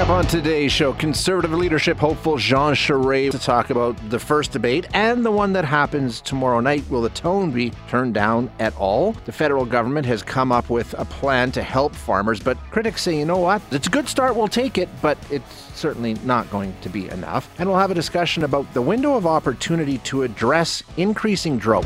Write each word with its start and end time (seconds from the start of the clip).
up 0.00 0.08
on 0.08 0.24
today's 0.24 0.72
show, 0.72 0.94
conservative 0.94 1.52
leadership 1.52 1.98
hopeful 1.98 2.38
Jean 2.38 2.72
Charest 2.72 3.32
to 3.32 3.38
talk 3.38 3.68
about 3.68 3.98
the 4.08 4.18
first 4.18 4.50
debate 4.50 4.88
and 4.94 5.26
the 5.26 5.30
one 5.30 5.52
that 5.52 5.66
happens 5.66 6.22
tomorrow 6.22 6.60
night. 6.60 6.88
Will 6.88 7.02
the 7.02 7.10
tone 7.10 7.50
be 7.50 7.70
turned 7.86 8.14
down 8.14 8.50
at 8.58 8.74
all? 8.78 9.12
The 9.26 9.32
federal 9.32 9.66
government 9.66 10.06
has 10.06 10.22
come 10.22 10.52
up 10.52 10.70
with 10.70 10.94
a 10.98 11.04
plan 11.04 11.52
to 11.52 11.62
help 11.62 11.94
farmers, 11.94 12.40
but 12.40 12.56
critics 12.70 13.02
say, 13.02 13.18
you 13.18 13.26
know 13.26 13.36
what? 13.36 13.60
It's 13.72 13.88
a 13.88 13.90
good 13.90 14.08
start, 14.08 14.36
we'll 14.36 14.48
take 14.48 14.78
it, 14.78 14.88
but 15.02 15.18
it's 15.30 15.54
certainly 15.78 16.14
not 16.24 16.48
going 16.50 16.74
to 16.80 16.88
be 16.88 17.10
enough. 17.10 17.50
And 17.58 17.68
we'll 17.68 17.78
have 17.78 17.90
a 17.90 17.94
discussion 17.94 18.44
about 18.44 18.72
the 18.72 18.80
window 18.80 19.16
of 19.16 19.26
opportunity 19.26 19.98
to 19.98 20.22
address 20.22 20.82
increasing 20.96 21.58
drought. 21.58 21.84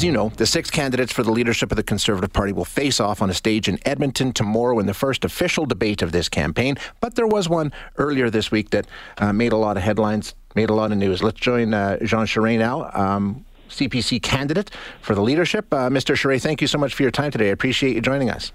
As 0.00 0.04
you 0.04 0.12
know, 0.12 0.30
the 0.30 0.46
six 0.46 0.70
candidates 0.70 1.12
for 1.12 1.22
the 1.22 1.30
leadership 1.30 1.70
of 1.70 1.76
the 1.76 1.82
Conservative 1.82 2.32
Party 2.32 2.54
will 2.54 2.64
face 2.64 3.00
off 3.00 3.20
on 3.20 3.28
a 3.28 3.34
stage 3.34 3.68
in 3.68 3.78
Edmonton 3.84 4.32
tomorrow 4.32 4.78
in 4.78 4.86
the 4.86 4.94
first 4.94 5.26
official 5.26 5.66
debate 5.66 6.00
of 6.00 6.10
this 6.10 6.26
campaign. 6.26 6.78
But 7.00 7.16
there 7.16 7.26
was 7.26 7.50
one 7.50 7.70
earlier 7.98 8.30
this 8.30 8.50
week 8.50 8.70
that 8.70 8.86
uh, 9.18 9.34
made 9.34 9.52
a 9.52 9.58
lot 9.58 9.76
of 9.76 9.82
headlines, 9.82 10.34
made 10.54 10.70
a 10.70 10.72
lot 10.72 10.90
of 10.90 10.96
news. 10.96 11.22
Let's 11.22 11.38
join 11.38 11.74
uh, 11.74 11.98
Jean 11.98 12.24
Charest 12.24 12.58
now. 12.58 12.90
Um, 12.94 13.44
CPC 13.68 14.22
candidate 14.22 14.70
for 15.02 15.14
the 15.14 15.20
leadership. 15.20 15.66
Uh, 15.70 15.90
Mr. 15.90 16.14
Charest, 16.14 16.44
thank 16.44 16.62
you 16.62 16.66
so 16.66 16.78
much 16.78 16.94
for 16.94 17.02
your 17.02 17.12
time 17.12 17.30
today. 17.30 17.48
I 17.48 17.52
appreciate 17.52 17.94
you 17.94 18.00
joining 18.00 18.30
us. 18.30 18.52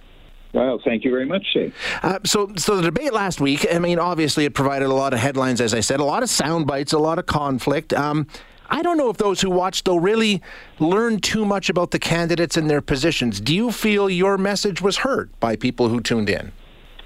Well, 0.51 0.81
thank 0.84 1.03
you 1.03 1.12
very 1.12 1.27
much, 1.27 1.45
Shane. 1.53 1.73
Uh, 2.01 2.17
so, 2.25 2.53
so 2.57 2.77
the 2.77 2.81
debate 2.81 3.13
last 3.13 3.39
week, 3.39 3.67
I 3.71 3.77
mean, 3.77 3.99
obviously 3.99 4.45
it 4.45 4.55
provided 4.55 4.87
a 4.87 4.93
lot 4.95 5.13
of 5.13 5.20
headlines, 5.20 5.62
as 5.62 5.75
I 5.75 5.81
said, 5.81 5.99
a 5.99 6.05
lot 6.05 6.23
of 6.23 6.29
sound 6.31 6.65
bites, 6.65 6.91
a 6.91 6.98
lot 6.98 7.20
of 7.20 7.27
conflict. 7.27 7.93
Um, 7.93 8.25
I 8.69 8.81
don't 8.81 8.97
know 8.97 9.09
if 9.09 9.17
those 9.17 9.41
who 9.41 9.49
watched, 9.49 9.85
though, 9.85 9.97
really 9.97 10.41
learned 10.79 11.23
too 11.23 11.45
much 11.45 11.69
about 11.69 11.91
the 11.91 11.99
candidates 11.99 12.57
and 12.57 12.69
their 12.69 12.81
positions. 12.81 13.39
Do 13.39 13.55
you 13.55 13.71
feel 13.71 14.09
your 14.09 14.37
message 14.37 14.81
was 14.81 14.97
heard 14.97 15.29
by 15.39 15.55
people 15.55 15.90
who 15.90 16.01
tuned 16.01 16.29
in? 16.29 16.51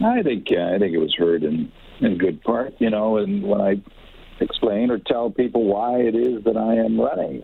I 0.02 0.23
think 0.23 0.47
uh, 0.52 0.75
I 0.75 0.80
think 0.80 0.94
it 0.94 1.00
was 1.00 1.14
heard 1.17 1.44
in 1.44 1.72
in 2.00 2.17
good 2.17 2.42
part. 2.44 2.73
You 2.80 2.89
know, 2.89 3.17
and 3.17 3.44
when 3.44 3.59
I 3.61 3.81
explain 4.39 4.92
or 4.92 5.00
tell 5.00 5.30
people 5.30 5.66
why 5.66 6.00
it 6.00 6.16
is 6.16 6.44
that 6.45 6.56
I 6.56 6.75
am 6.75 7.00
running 7.00 7.44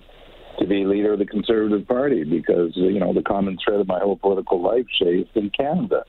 to 0.59 0.65
be 0.65 0.85
leader 0.85 1.13
of 1.13 1.19
the 1.19 1.25
Conservative 1.25 1.85
Party, 1.85 2.23
because 2.23 2.71
you 2.75 2.99
know 2.99 3.13
the 3.13 3.23
common 3.23 3.57
thread 3.63 3.81
of 3.81 3.87
my 3.87 3.99
whole 3.99 4.15
political 4.15 4.61
life 4.61 4.85
shapes 4.97 5.31
in 5.35 5.49
Canada, 5.49 6.05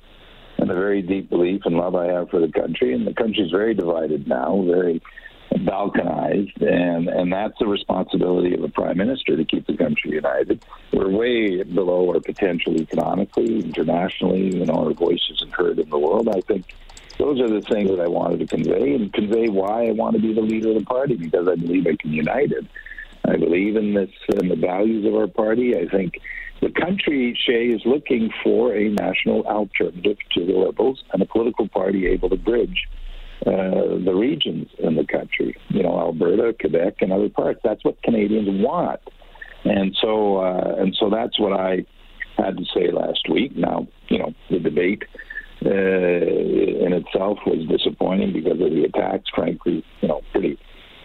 and 0.59 0.71
a 0.71 0.75
very 0.75 1.03
deep 1.03 1.29
belief 1.29 1.63
and 1.65 1.77
love 1.77 1.97
I 1.97 2.07
have 2.07 2.31
for 2.31 2.41
the 2.41 2.53
country, 2.53 2.95
and 2.95 3.05
the 3.05 3.15
country's 3.15 3.51
very 3.51 3.75
divided 3.75 4.29
now, 4.29 4.63
very 4.65 5.03
balkanized, 5.53 6.61
and 6.61 7.09
and 7.09 7.33
that's 7.33 7.59
the 7.59 7.67
responsibility 7.67 8.55
of 8.55 8.63
a 8.63 8.69
prime 8.69 8.99
minister 8.99 9.37
to 9.37 9.45
keep 9.45 9.67
the 9.67 9.77
country 9.77 10.13
united. 10.13 10.65
We're 10.93 11.11
way 11.11 11.63
below 11.63 12.09
our 12.11 12.21
potential 12.21 12.81
economically, 12.81 13.61
internationally. 13.61 14.57
You 14.57 14.67
know, 14.67 14.87
our 14.87 14.93
voice 14.93 15.23
isn't 15.33 15.53
heard 15.53 15.79
in 15.79 15.89
the 15.89 15.99
world. 15.99 16.29
I 16.29 16.41
think 16.41 16.75
those 17.19 17.41
are 17.41 17.49
the 17.49 17.63
things 17.63 17.91
that 17.91 18.01
I 18.01 18.09
wanted 18.09 18.41
to 18.41 18.47
convey, 18.47 18.95
and 18.95 19.13
convey 19.13 19.49
why 19.49 19.89
I 19.89 19.93
want 19.93 20.17
to 20.17 20.23
be 20.23 20.35
the 20.35 20.43
leader 20.43 20.71
of 20.71 20.77
the 20.77 20.85
party 20.85 21.17
because 21.17 21.49
I 21.49 21.55
believe 21.55 21.87
I 21.87 21.97
can 21.97 22.13
unite 22.13 22.53
it. 22.53 22.67
I 23.25 23.37
believe 23.37 23.77
in 23.77 23.95
this 23.95 24.11
in 24.29 24.49
the 24.49 24.57
values 24.57 25.07
of 25.07 25.15
our 25.15 25.27
party. 25.27 25.77
I 25.77 25.87
think 25.89 26.21
the 26.61 26.71
country, 26.71 27.37
Shay, 27.47 27.67
is 27.67 27.83
looking 27.85 28.31
for 28.43 28.75
a 28.75 28.89
national 28.89 29.47
alternative 29.47 30.17
to 30.33 30.47
the 30.47 30.53
Liberals 30.53 31.03
and 31.13 31.23
a 31.23 31.27
political 31.27 31.69
party 31.69 32.07
able 32.07 32.31
to 32.31 32.37
bridge 32.37 32.89
uh, 33.45 33.99
the 34.05 34.15
regions 34.15 34.69
in 34.79 34.97
the 34.97 35.05
country, 35.05 35.57
you 35.69 35.83
know, 35.83 35.99
Alberta, 35.99 36.55
Quebec, 36.59 36.95
and 37.01 37.13
other 37.13 37.29
parts. 37.29 37.61
That's 37.63 37.85
what 37.85 38.03
Canadians 38.03 38.49
want, 38.63 39.01
and 39.65 39.95
so 40.01 40.39
uh, 40.39 40.77
and 40.79 40.97
so 40.99 41.11
that's 41.11 41.39
what 41.39 41.53
I 41.53 41.85
had 42.39 42.57
to 42.57 42.65
say 42.75 42.91
last 42.91 43.29
week. 43.31 43.55
Now, 43.57 43.87
you 44.09 44.19
know, 44.19 44.33
the 44.51 44.59
debate 44.59 45.05
uh, 45.65 45.69
in 45.69 46.93
itself 46.93 47.39
was 47.47 47.67
disappointing 47.69 48.33
because 48.33 48.61
of 48.61 48.71
the 48.71 48.85
attacks. 48.85 49.25
Frankly, 49.35 49.85
you 50.01 50.09
know, 50.09 50.23
pretty 50.33 50.59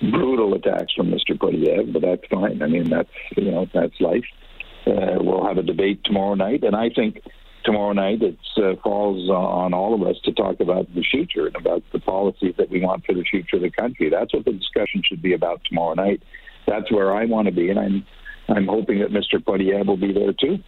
brutal 0.09 0.53
attacks 0.53 0.93
from 0.93 1.11
Mr. 1.11 1.37
Poilievre, 1.37 1.91
but 1.91 2.01
that's 2.01 2.23
fine. 2.29 2.61
I 2.61 2.67
mean, 2.67 2.89
that's 2.89 3.09
you 3.35 3.51
know, 3.51 3.67
that's 3.73 3.99
life. 3.99 4.25
Uh, 4.87 5.17
we'll 5.19 5.45
have 5.45 5.57
a 5.57 5.63
debate 5.63 6.03
tomorrow 6.05 6.33
night, 6.33 6.63
and 6.63 6.75
I 6.75 6.89
think 6.89 7.21
tomorrow 7.63 7.93
night 7.93 8.21
it 8.21 8.37
uh, 8.57 8.75
falls 8.83 9.29
on 9.29 9.73
all 9.73 9.93
of 9.93 10.01
us 10.07 10.19
to 10.23 10.31
talk 10.31 10.59
about 10.59 10.93
the 10.93 11.03
future 11.03 11.47
and 11.47 11.55
about 11.55 11.83
the 11.91 11.99
policies 11.99 12.55
that 12.57 12.69
we 12.69 12.81
want 12.81 13.05
for 13.05 13.13
the 13.13 13.23
future 13.23 13.57
of 13.57 13.61
the 13.61 13.71
country. 13.71 14.09
That's 14.09 14.33
what 14.33 14.45
the 14.45 14.53
discussion 14.53 15.01
should 15.03 15.21
be 15.21 15.33
about 15.33 15.61
tomorrow 15.65 15.93
night. 15.93 16.21
That's 16.67 16.91
where 16.91 17.13
I 17.13 17.25
want 17.25 17.47
to 17.47 17.53
be, 17.53 17.69
and 17.69 17.79
I'm 17.79 18.05
I'm 18.47 18.67
hoping 18.67 18.99
that 18.99 19.11
Mr. 19.11 19.43
Poilievre 19.43 19.85
will 19.85 19.97
be 19.97 20.13
there 20.13 20.33
too. 20.33 20.59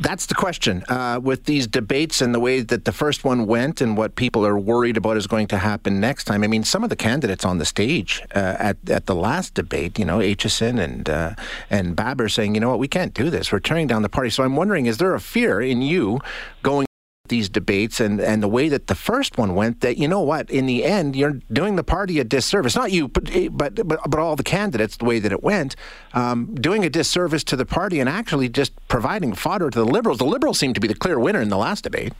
That's 0.00 0.26
the 0.26 0.34
question. 0.34 0.84
Uh, 0.88 1.20
with 1.22 1.44
these 1.44 1.66
debates 1.66 2.20
and 2.20 2.34
the 2.34 2.40
way 2.40 2.60
that 2.60 2.84
the 2.84 2.92
first 2.92 3.24
one 3.24 3.46
went 3.46 3.80
and 3.80 3.96
what 3.96 4.16
people 4.16 4.46
are 4.46 4.58
worried 4.58 4.96
about 4.96 5.16
is 5.16 5.26
going 5.26 5.46
to 5.48 5.58
happen 5.58 6.00
next 6.00 6.24
time. 6.24 6.42
I 6.42 6.46
mean, 6.46 6.64
some 6.64 6.84
of 6.84 6.90
the 6.90 6.96
candidates 6.96 7.44
on 7.44 7.58
the 7.58 7.64
stage 7.64 8.22
uh, 8.34 8.56
at, 8.58 8.76
at 8.88 9.06
the 9.06 9.14
last 9.14 9.54
debate, 9.54 9.98
you 9.98 10.04
know, 10.04 10.18
Aitchison 10.18 10.80
and, 10.80 11.08
uh, 11.08 11.34
and 11.70 11.94
Baber 11.94 12.28
saying, 12.28 12.54
you 12.54 12.60
know 12.60 12.70
what, 12.70 12.78
we 12.78 12.88
can't 12.88 13.14
do 13.14 13.30
this. 13.30 13.52
We're 13.52 13.60
tearing 13.60 13.86
down 13.86 14.02
the 14.02 14.08
party. 14.08 14.30
So 14.30 14.42
I'm 14.42 14.56
wondering, 14.56 14.86
is 14.86 14.98
there 14.98 15.14
a 15.14 15.20
fear 15.20 15.60
in 15.60 15.82
you 15.82 16.20
going 16.62 16.87
these 17.28 17.48
debates 17.48 18.00
and, 18.00 18.20
and 18.20 18.42
the 18.42 18.48
way 18.48 18.68
that 18.68 18.86
the 18.86 18.94
first 18.94 19.38
one 19.38 19.54
went 19.54 19.80
that 19.80 19.98
you 19.98 20.08
know 20.08 20.20
what 20.20 20.50
in 20.50 20.66
the 20.66 20.84
end 20.84 21.16
you're 21.16 21.40
doing 21.52 21.76
the 21.76 21.84
party 21.84 22.18
a 22.18 22.24
disservice 22.24 22.74
not 22.76 22.92
you 22.92 23.08
but 23.08 23.30
but 23.52 23.74
but, 23.86 24.00
but 24.08 24.18
all 24.18 24.36
the 24.36 24.42
candidates 24.42 24.96
the 24.96 25.04
way 25.04 25.18
that 25.18 25.32
it 25.32 25.42
went 25.42 25.76
um, 26.14 26.54
doing 26.54 26.84
a 26.84 26.90
disservice 26.90 27.44
to 27.44 27.56
the 27.56 27.66
party 27.66 28.00
and 28.00 28.08
actually 28.08 28.48
just 28.48 28.72
providing 28.88 29.34
fodder 29.34 29.70
to 29.70 29.78
the 29.78 29.86
liberals 29.86 30.18
the 30.18 30.24
liberals 30.24 30.58
seem 30.58 30.74
to 30.74 30.80
be 30.80 30.88
the 30.88 30.94
clear 30.94 31.18
winner 31.18 31.40
in 31.40 31.48
the 31.48 31.58
last 31.58 31.84
debate 31.84 32.12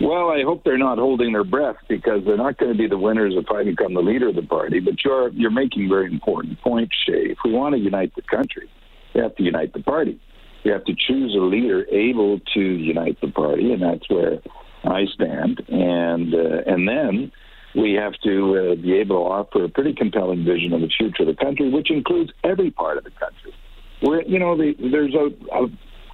well, 0.00 0.30
I 0.30 0.42
hope 0.44 0.64
they're 0.64 0.78
not 0.78 0.96
holding 0.96 1.34
their 1.34 1.44
breath 1.44 1.76
because 1.86 2.24
they're 2.24 2.38
not 2.38 2.56
going 2.56 2.72
to 2.72 2.78
be 2.78 2.88
the 2.88 2.96
winners 2.96 3.34
if 3.36 3.50
I 3.50 3.64
become 3.64 3.92
the 3.92 4.00
leader 4.00 4.28
of 4.28 4.34
the 4.34 4.42
party. 4.42 4.80
But 4.80 5.04
you're 5.04 5.28
you're 5.28 5.50
making 5.50 5.90
very 5.90 6.06
important 6.06 6.58
points, 6.62 6.96
Shay. 7.06 7.30
If 7.30 7.38
we 7.44 7.52
want 7.52 7.74
to 7.74 7.78
unite 7.78 8.14
the 8.14 8.22
country, 8.22 8.70
we 9.14 9.20
have 9.20 9.36
to 9.36 9.42
unite 9.42 9.74
the 9.74 9.82
party. 9.82 10.18
We 10.64 10.70
have 10.70 10.84
to 10.84 10.94
choose 10.94 11.34
a 11.34 11.42
leader 11.42 11.86
able 11.90 12.40
to 12.54 12.60
unite 12.60 13.20
the 13.20 13.28
party, 13.28 13.72
and 13.72 13.82
that's 13.82 14.08
where 14.10 14.38
I 14.84 15.06
stand. 15.14 15.62
And 15.68 16.34
uh, 16.34 16.62
and 16.66 16.86
then 16.86 17.32
we 17.74 17.94
have 17.94 18.14
to 18.24 18.72
uh, 18.72 18.82
be 18.82 18.94
able 18.94 19.16
to 19.16 19.30
offer 19.30 19.64
a 19.64 19.68
pretty 19.68 19.94
compelling 19.94 20.44
vision 20.44 20.72
of 20.72 20.80
the 20.80 20.90
future 20.98 21.22
of 21.22 21.28
the 21.28 21.42
country, 21.42 21.70
which 21.70 21.90
includes 21.90 22.32
every 22.44 22.70
part 22.70 22.98
of 22.98 23.04
the 23.04 23.10
country. 23.10 23.54
Where 24.00 24.22
you 24.22 24.38
know 24.38 24.56
the, 24.56 24.74
there's 24.78 25.14
a, 25.14 25.30
a 25.54 25.68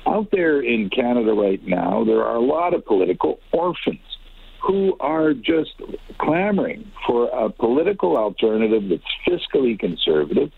out 0.09 0.29
there 0.31 0.61
in 0.63 0.89
Canada 0.91 1.33
right 1.33 1.61
now, 1.67 2.05
there 2.05 2.23
are 2.23 2.37
a 2.37 2.45
lot 2.45 2.75
of 2.75 2.84
political 2.84 3.41
orphans 3.53 4.01
who 4.63 4.97
are 5.01 5.33
just 5.33 5.73
clamoring 6.21 6.91
for 7.07 7.28
a 7.28 7.51
political 7.51 8.17
alternative 8.17 8.84
that's 8.89 9.03
fiscally 9.55 9.78
conservative 9.78 10.51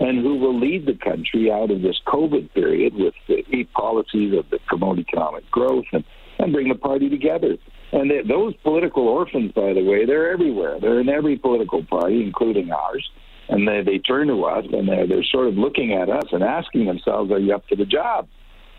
and 0.00 0.18
who 0.18 0.36
will 0.36 0.58
lead 0.58 0.86
the 0.86 0.94
country 0.94 1.52
out 1.52 1.70
of 1.70 1.82
this 1.82 2.00
COVID 2.06 2.54
period 2.54 2.94
with 2.94 3.12
the 3.28 3.64
policies 3.74 4.32
of 4.36 4.48
the 4.48 4.58
promote 4.66 4.98
economic 4.98 5.48
growth 5.50 5.84
and, 5.92 6.04
and 6.38 6.54
bring 6.54 6.68
the 6.70 6.74
party 6.74 7.10
together. 7.10 7.58
And 7.92 8.10
they, 8.10 8.22
those 8.26 8.54
political 8.62 9.06
orphans, 9.08 9.52
by 9.52 9.74
the 9.74 9.84
way, 9.84 10.06
they're 10.06 10.32
everywhere. 10.32 10.80
They're 10.80 11.00
in 11.00 11.10
every 11.10 11.36
political 11.36 11.84
party, 11.84 12.22
including 12.22 12.70
ours. 12.70 13.06
And 13.50 13.68
they, 13.68 13.82
they 13.82 13.98
turn 13.98 14.28
to 14.28 14.44
us 14.44 14.64
and 14.72 14.88
they're, 14.88 15.06
they're 15.06 15.24
sort 15.24 15.48
of 15.48 15.54
looking 15.58 15.92
at 15.92 16.08
us 16.08 16.24
and 16.32 16.42
asking 16.42 16.86
themselves, 16.86 17.30
are 17.30 17.38
you 17.38 17.54
up 17.54 17.68
to 17.68 17.76
the 17.76 17.84
job? 17.84 18.26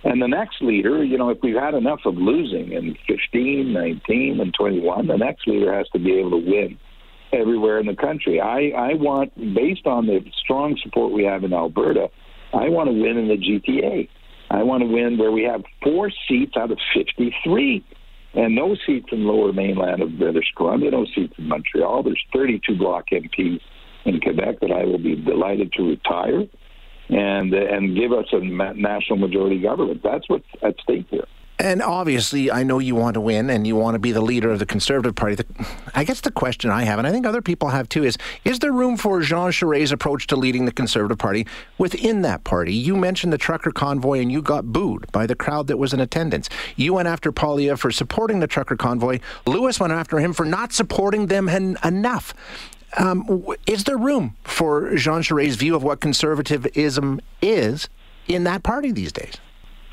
And 0.04 0.20
the 0.20 0.28
next 0.28 0.60
leader, 0.62 1.04
you 1.04 1.20
know, 1.20 1.30
if 1.30 1.38
we've 1.44 1.56
had 1.56 1.76
enough 1.76 2.00
of 2.06 2.16
losing 2.16 2.72
in 2.72 2.98
15, 3.08 3.72
19, 3.72 4.40
and 4.40 4.54
21, 4.58 5.06
the 5.06 5.18
next 5.18 5.48
leader 5.48 5.72
has 5.72 5.88
to 5.90 6.00
be 6.00 6.14
able 6.14 6.32
to 6.32 6.38
win 6.38 6.80
everywhere 7.34 7.80
in 7.80 7.86
the 7.86 7.96
country. 7.96 8.40
I, 8.40 8.72
I 8.76 8.94
want, 8.96 9.36
based 9.36 9.86
on 9.86 10.06
the 10.06 10.20
strong 10.44 10.78
support 10.84 11.12
we 11.12 11.24
have 11.24 11.44
in 11.44 11.54
Alberta, 11.54 12.10
I 12.54 12.70
want 12.70 12.90
to 12.90 12.94
win 12.94 13.18
in 13.18 13.28
the 13.28 13.38
GTA. 13.38 14.10
I 14.50 14.64
want 14.64 14.82
to 14.82 14.88
win 14.88 15.18
where 15.18 15.32
we 15.32 15.44
have 15.44 15.64
four 15.82 16.12
seats 16.28 16.54
out 16.58 16.72
of 16.72 16.78
53. 16.94 17.84
And 18.34 18.56
no 18.56 18.76
seats 18.86 19.08
in 19.12 19.26
lower 19.26 19.52
mainland 19.52 20.02
of 20.02 20.18
British 20.18 20.54
Columbia, 20.56 20.92
no 20.92 21.06
seats 21.14 21.34
in 21.38 21.50
Montreal. 21.50 22.04
There's 22.04 22.22
32 22.34 22.78
Bloc 22.78 23.06
MPs 23.12 23.60
in 24.06 24.20
Quebec 24.22 24.62
that 24.62 24.72
I 24.72 24.86
will 24.86 24.98
be 24.98 25.16
delighted 25.16 25.74
to 25.74 25.84
retire 25.84 26.44
and 27.10 27.54
and 27.54 27.96
give 27.96 28.14
us 28.14 28.26
a 28.32 28.40
national 28.40 29.18
majority 29.18 29.60
government. 29.60 30.02
That's 30.02 30.28
what's 30.30 30.46
at 30.64 30.76
stake 30.82 31.08
here. 31.10 31.26
And 31.62 31.84
obviously, 31.84 32.50
I 32.50 32.64
know 32.64 32.80
you 32.80 32.96
want 32.96 33.14
to 33.14 33.22
win 33.22 33.52
and 33.52 33.68
you 33.68 33.76
want 33.76 33.94
to 33.94 34.00
be 34.00 34.12
the 34.12 34.20
leader 34.20 34.50
of 34.50 34.58
the 34.58 34.66
Conservative 34.66 35.14
Party. 35.14 35.36
The, 35.36 35.46
I 35.94 36.04
guess 36.04 36.22
the 36.22 36.32
question 36.32 36.72
I 36.72 36.86
have, 36.86 36.98
and 36.98 37.08
I 37.08 37.12
think 37.12 37.28
other 37.28 37.44
people 37.44 37.70
have 37.70 37.88
too, 37.88 38.04
is 38.04 38.18
is 38.44 38.58
there 38.60 38.72
room 38.72 38.98
for 38.98 39.22
Jean 39.22 39.52
Charest's 39.52 39.92
approach 39.92 40.26
to 40.28 40.36
leading 40.36 40.66
the 40.66 40.72
Conservative 40.72 41.20
Party 41.20 41.46
within 41.78 42.24
that 42.24 42.44
party? 42.44 42.74
You 42.74 42.96
mentioned 42.96 43.32
the 43.32 43.38
trucker 43.38 43.70
convoy 43.70 44.22
and 44.22 44.32
you 44.32 44.42
got 44.42 44.74
booed 44.74 45.12
by 45.12 45.28
the 45.28 45.36
crowd 45.36 45.68
that 45.68 45.78
was 45.78 45.94
in 45.94 46.00
attendance. 46.00 46.50
You 46.78 46.96
went 46.96 47.08
after 47.08 47.32
Poilievre 47.32 47.78
for 47.78 47.92
supporting 47.92 48.40
the 48.40 48.48
trucker 48.48 48.76
convoy. 48.76 49.20
Lewis 49.46 49.80
went 49.80 49.94
after 49.94 50.18
him 50.18 50.34
for 50.34 50.46
not 50.46 50.74
supporting 50.74 51.28
them 51.28 51.48
en- 51.48 51.78
enough. 51.84 52.34
Um, 52.98 53.46
is 53.68 53.84
there 53.84 53.98
room 53.98 54.36
for 54.44 54.96
Jean 54.96 55.22
Charest's 55.22 55.58
view 55.58 55.76
of 55.76 55.84
what 55.84 56.00
conservatism 56.00 57.22
is 57.40 57.88
in 58.28 58.46
that 58.46 58.64
party 58.64 58.92
these 58.92 59.12
days? 59.12 59.36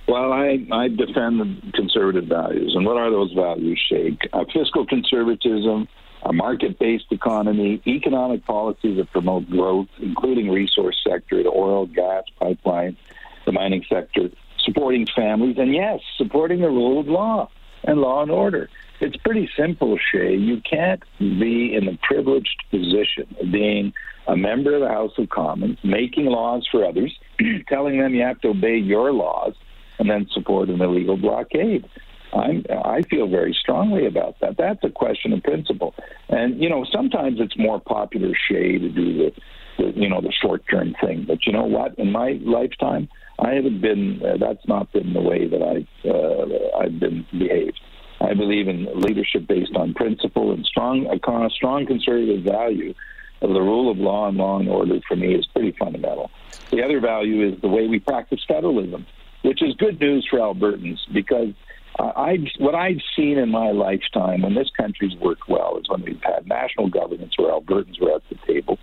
Well, 0.09 0.33
I, 0.33 0.67
I 0.73 0.89
defend 0.89 1.39
the 1.39 1.73
conservative 1.75 2.25
values. 2.25 2.73
And 2.75 2.87
what 2.87 2.97
are 2.97 3.11
those 3.11 3.31
values, 3.35 3.79
Sheikh? 3.91 4.19
Uh, 4.33 4.45
fiscal 4.51 4.87
conservatism, 4.87 5.87
a 6.23 6.33
market 6.33 6.79
based 6.79 7.05
economy, 7.11 7.83
economic 7.87 8.47
policies 8.47 8.97
that 8.97 9.13
promote 9.13 9.51
growth, 9.51 9.89
including 10.01 10.51
resource 10.51 10.99
sector, 11.07 11.43
the 11.43 11.51
oil, 11.51 11.85
gas, 11.85 12.25
pipeline, 12.41 12.97
the 13.45 13.53
mining 13.53 13.85
sector, 13.87 14.31
supporting 14.65 15.07
families, 15.15 15.59
and 15.59 15.75
yes, 15.75 16.01
supporting 16.17 16.63
the 16.63 16.69
rule 16.69 17.01
of 17.01 17.07
law 17.07 17.51
and 17.85 18.01
law 18.01 18.23
and 18.23 18.31
order. 18.31 18.71
It's 19.01 19.17
pretty 19.19 19.51
simple, 19.59 19.99
Shay. 20.11 20.35
You 20.35 20.63
can't 20.69 21.03
be 21.19 21.75
in 21.75 21.85
the 21.85 21.99
privileged 22.03 22.65
position 22.71 23.27
of 23.39 23.53
being 23.53 23.93
a 24.27 24.37
member 24.37 24.75
of 24.75 24.81
the 24.81 24.89
House 24.89 25.13
of 25.19 25.29
Commons, 25.29 25.79
making 25.85 26.25
laws 26.25 26.67
for 26.71 26.87
others, 26.87 27.15
telling 27.69 27.99
them 27.99 28.15
you 28.15 28.23
have 28.23 28.41
to 28.41 28.49
obey 28.49 28.79
your 28.79 29.13
laws, 29.13 29.55
and 29.99 30.09
then 30.11 30.27
support 30.33 30.69
an 30.69 30.81
illegal 30.81 31.17
blockade. 31.17 31.89
I'm, 32.33 32.65
I 32.85 33.03
feel 33.03 33.29
very 33.29 33.57
strongly 33.59 34.07
about 34.07 34.39
that. 34.41 34.57
That's 34.59 34.85
a 34.85 34.91
question 34.91 35.33
of 35.33 35.43
principle. 35.43 35.95
And, 36.29 36.63
you 36.63 36.69
know, 36.69 36.85
sometimes 36.93 37.41
it's 37.41 37.57
more 37.57 37.81
popular, 37.81 38.35
Shay, 38.49 38.79
to 38.79 38.89
do 38.89 39.17
the, 39.17 39.33
the 39.79 39.93
you 39.97 40.09
know, 40.09 40.21
the 40.21 40.33
short 40.33 40.63
term 40.71 40.95
thing. 41.01 41.25
But 41.27 41.47
you 41.47 41.53
know 41.53 41.65
what? 41.65 41.99
In 41.99 42.13
my 42.13 42.39
lifetime, 42.43 43.09
I 43.39 43.55
haven't 43.55 43.81
been, 43.81 44.21
uh, 44.23 44.37
that's 44.39 44.67
not 44.69 44.93
been 44.93 45.15
the 45.15 45.23
way 45.23 45.47
that 45.49 45.63
I've, 45.63 46.11
uh, 46.11 46.79
I've 46.79 47.01
been 47.01 47.25
behaved. 47.33 47.81
I 48.21 48.35
believe 48.35 48.69
in 48.69 48.89
leadership 49.01 49.47
based 49.47 49.77
on 49.77 49.95
principle 49.95 50.53
and 50.53 50.67
strong, 50.67 51.07
a 51.07 51.51
strong 51.51 51.87
conservative 51.87 52.43
value 52.43 52.93
of 53.41 53.51
the 53.51 53.61
rule 53.61 53.91
of 53.91 53.99
law 53.99 54.29
and 54.29 54.37
law 54.37 54.59
and 54.59 54.69
order 54.69 54.99
for 55.07 55.17
me 55.17 55.35
is 55.35 55.47
pretty 55.47 55.73
fundamental. 55.79 56.31
The 56.71 56.83
other 56.83 57.01
value 57.01 57.49
is 57.49 57.61
the 57.61 57.69
way 57.69 57.87
we 57.87 58.01
practice 58.01 58.41
federalism, 58.47 59.07
which 59.43 59.63
is 59.63 59.75
good 59.77 60.01
news 60.01 60.27
for 60.31 60.39
Albertans 60.39 60.99
because 61.13 61.55
uh, 61.99 62.13
I 62.17 62.39
what 62.59 62.75
I've 62.75 63.01
seen 63.17 63.39
in 63.39 63.51
my 63.51 63.71
lifetime 63.71 64.43
when 64.43 64.55
this 64.55 64.71
country's 64.77 65.17
worked 65.17 65.49
well 65.49 65.79
is 65.79 65.89
when 65.89 66.03
we've 66.03 66.23
had 66.23 66.47
national 66.47 66.89
governments 66.89 67.37
where 67.39 67.53
Albertans 67.53 68.01
were 68.01 68.15
at 68.15 68.23
the 68.29 68.37
table 68.47 68.79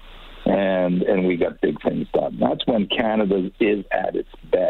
and 0.46 1.02
and 1.04 1.28
we 1.28 1.38
got 1.38 1.62
big 1.62 1.82
things 1.82 2.08
done. 2.14 2.38
That's 2.40 2.66
when 2.66 2.88
Canada 2.88 3.50
is 3.60 3.86
at 3.92 4.16
its 4.16 4.30
best 4.52 4.65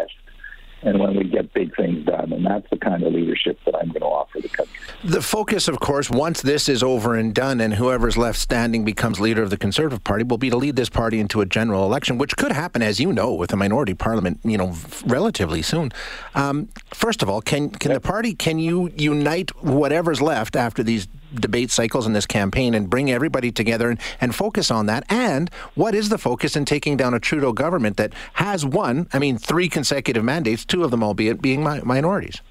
the 5.05 5.21
focus, 5.21 5.67
of 5.67 5.79
course, 5.79 6.09
once 6.09 6.41
this 6.41 6.67
is 6.67 6.81
over 6.81 7.13
and 7.13 7.33
done 7.33 7.61
and 7.61 7.75
whoever's 7.75 8.17
left 8.17 8.39
standing 8.39 8.83
becomes 8.83 9.19
leader 9.19 9.43
of 9.43 9.51
the 9.51 9.57
Conservative 9.57 10.03
Party, 10.03 10.23
will 10.23 10.39
be 10.39 10.49
to 10.49 10.57
lead 10.57 10.75
this 10.75 10.89
party 10.89 11.19
into 11.19 11.41
a 11.41 11.45
general 11.45 11.85
election, 11.85 12.17
which 12.17 12.35
could 12.35 12.51
happen, 12.51 12.81
as 12.81 12.99
you 12.99 13.13
know, 13.13 13.31
with 13.31 13.53
a 13.53 13.55
minority 13.55 13.93
parliament, 13.93 14.39
you 14.43 14.57
know, 14.57 14.75
relatively 15.05 15.61
soon. 15.61 15.91
Um, 16.33 16.69
first 16.91 17.21
of 17.21 17.29
all, 17.29 17.39
can, 17.39 17.69
can 17.69 17.91
yep. 17.91 18.01
the 18.01 18.07
party, 18.07 18.33
can 18.33 18.57
you 18.57 18.91
unite 18.97 19.51
whatever's 19.63 20.23
left 20.23 20.55
after 20.55 20.81
these 20.81 21.07
debate 21.35 21.69
cycles 21.69 22.07
in 22.07 22.13
this 22.13 22.25
campaign 22.25 22.73
and 22.73 22.89
bring 22.89 23.11
everybody 23.11 23.51
together 23.51 23.91
and, 23.91 23.99
and 24.19 24.33
focus 24.33 24.71
on 24.71 24.87
that? 24.87 25.03
And 25.09 25.51
what 25.75 25.93
is 25.93 26.09
the 26.09 26.17
focus 26.17 26.55
in 26.55 26.65
taking 26.65 26.97
down 26.97 27.13
a 27.13 27.19
Trudeau 27.19 27.53
government 27.53 27.97
that 27.97 28.11
has 28.33 28.65
won, 28.65 29.07
I 29.13 29.19
mean, 29.19 29.37
three 29.37 29.69
consecutive 29.69 30.23
mandates, 30.23 30.65
two 30.65 30.83
of 30.83 30.89
them 30.89 31.03
albeit 31.03 31.43
being 31.43 31.63
mi- 31.63 31.81
minorities? 31.81 32.41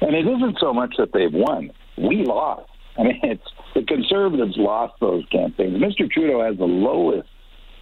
And 0.00 0.14
it 0.14 0.26
isn't 0.26 0.58
so 0.60 0.72
much 0.72 0.94
that 0.98 1.12
they've 1.12 1.32
won. 1.32 1.70
We 1.96 2.24
lost. 2.24 2.68
I 2.98 3.04
mean, 3.04 3.20
it's 3.22 3.42
the 3.74 3.82
Conservatives 3.82 4.54
lost 4.56 4.94
those 5.00 5.24
campaigns. 5.30 5.80
Mr. 5.80 6.10
Trudeau 6.10 6.42
has 6.44 6.58
the 6.58 6.64
lowest 6.64 7.28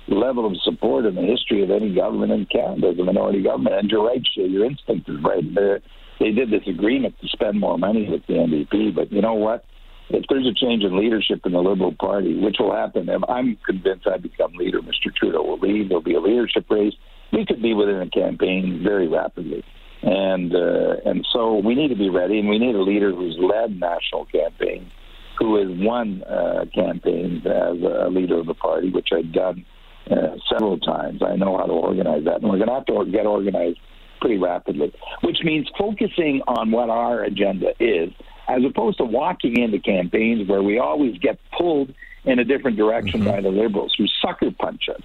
level 0.07 0.47
of 0.47 0.57
support 0.63 1.07
in 1.07 1.15
the 1.15 1.23
history 1.23 1.63
of 1.63 1.71
any 1.71 1.95
government 1.95 2.33
in 2.33 2.47
Canada 2.47 2.89
a 2.89 3.05
minority 3.05 3.43
government. 3.43 3.75
And 3.77 3.91
you're 3.91 4.07
right, 4.07 4.23
Your 4.35 4.65
instinct 4.65 5.09
is 5.09 5.17
right. 5.23 5.43
They're, 5.55 5.81
they 6.21 6.31
did 6.31 6.51
this 6.51 6.67
agreement 6.67 7.15
to 7.21 7.29
spend 7.29 7.59
more 7.59 7.79
money 7.79 8.09
with 8.09 8.23
the 8.27 8.35
NDP, 8.35 8.95
but 8.95 9.13
you 9.13 9.23
know 9.23 9.35
what? 9.35 9.65
if 10.11 10.25
there's 10.29 10.47
a 10.47 10.55
change 10.55 10.85
in 10.85 10.99
leadership 10.99 11.41
in 11.45 11.53
the 11.53 11.59
Liberal 11.59 11.95
Party, 11.99 12.39
which 12.39 12.57
will 12.59 12.75
happen, 12.75 13.09
if 13.09 13.23
I'm 13.29 13.59
convinced 13.67 14.07
I 14.07 14.17
become 14.17 14.53
leader. 14.55 14.81
Mr. 14.81 15.15
Trudeau 15.15 15.43
will 15.43 15.59
leave. 15.59 15.89
There'll 15.89 16.03
be 16.03 16.15
a 16.15 16.21
leadership 16.21 16.67
race. 16.71 16.95
We 17.33 17.45
could 17.45 17.61
be 17.61 17.75
within 17.75 18.01
a 18.01 18.09
campaign 18.09 18.81
very 18.83 19.07
rapidly, 19.07 19.63
and 20.03 20.55
uh, 20.55 20.97
and 21.05 21.27
so 21.33 21.57
we 21.57 21.75
need 21.75 21.89
to 21.89 21.97
be 21.97 22.11
ready, 22.11 22.39
and 22.39 22.49
we 22.49 22.59
need 22.59 22.75
a 22.75 22.83
leader 22.83 23.13
who's 23.13 23.37
led 23.39 23.79
national 23.79 24.27
campaigns, 24.27 24.91
who 25.39 25.57
has 25.57 25.69
won 25.85 26.23
uh, 26.23 26.67
campaigns 26.75 27.45
as 27.47 27.83
a 27.83 28.09
leader 28.11 28.39
of 28.39 28.47
the 28.47 28.55
party, 28.55 28.91
which 28.91 29.09
I've 29.13 29.33
done 29.33 29.65
uh, 30.11 30.37
several 30.51 30.79
times. 30.79 31.23
I 31.23 31.37
know 31.37 31.57
how 31.57 31.67
to 31.67 31.73
organize 31.73 32.25
that, 32.25 32.43
and 32.43 32.45
we're 32.45 32.59
going 32.59 32.69
to 32.69 32.75
have 32.75 32.87
to 32.87 33.05
get 33.11 33.27
organized 33.27 33.79
pretty 34.21 34.39
rapidly, 34.39 34.93
which 35.23 35.39
means 35.43 35.69
focusing 35.79 36.43
on 36.47 36.71
what 36.71 36.91
our 36.91 37.23
agenda 37.23 37.73
is 37.79 38.11
as 38.49 38.63
opposed 38.65 38.99
to 38.99 39.05
walking 39.05 39.61
into 39.61 39.79
campaigns 39.79 40.49
where 40.49 40.63
we 40.63 40.79
always 40.79 41.19
get 41.19 41.39
pulled 41.57 41.93
in 42.25 42.39
a 42.39 42.45
different 42.45 42.77
direction 42.77 43.21
mm-hmm. 43.21 43.31
by 43.31 43.41
the 43.41 43.51
liberals 43.51 43.95
who 43.97 44.07
sucker 44.23 44.51
punch 44.59 44.89
us 44.89 45.03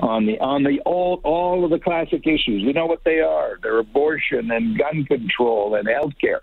on 0.00 0.26
the 0.26 0.38
on 0.40 0.62
the 0.62 0.80
all 0.84 1.20
all 1.24 1.64
of 1.64 1.70
the 1.70 1.78
classic 1.78 2.26
issues. 2.26 2.64
We 2.64 2.72
know 2.72 2.86
what 2.86 3.04
they 3.04 3.20
are. 3.20 3.58
They're 3.62 3.78
abortion 3.78 4.50
and 4.50 4.78
gun 4.78 5.04
control 5.04 5.74
and 5.74 5.88
health 5.88 6.12
care. 6.20 6.42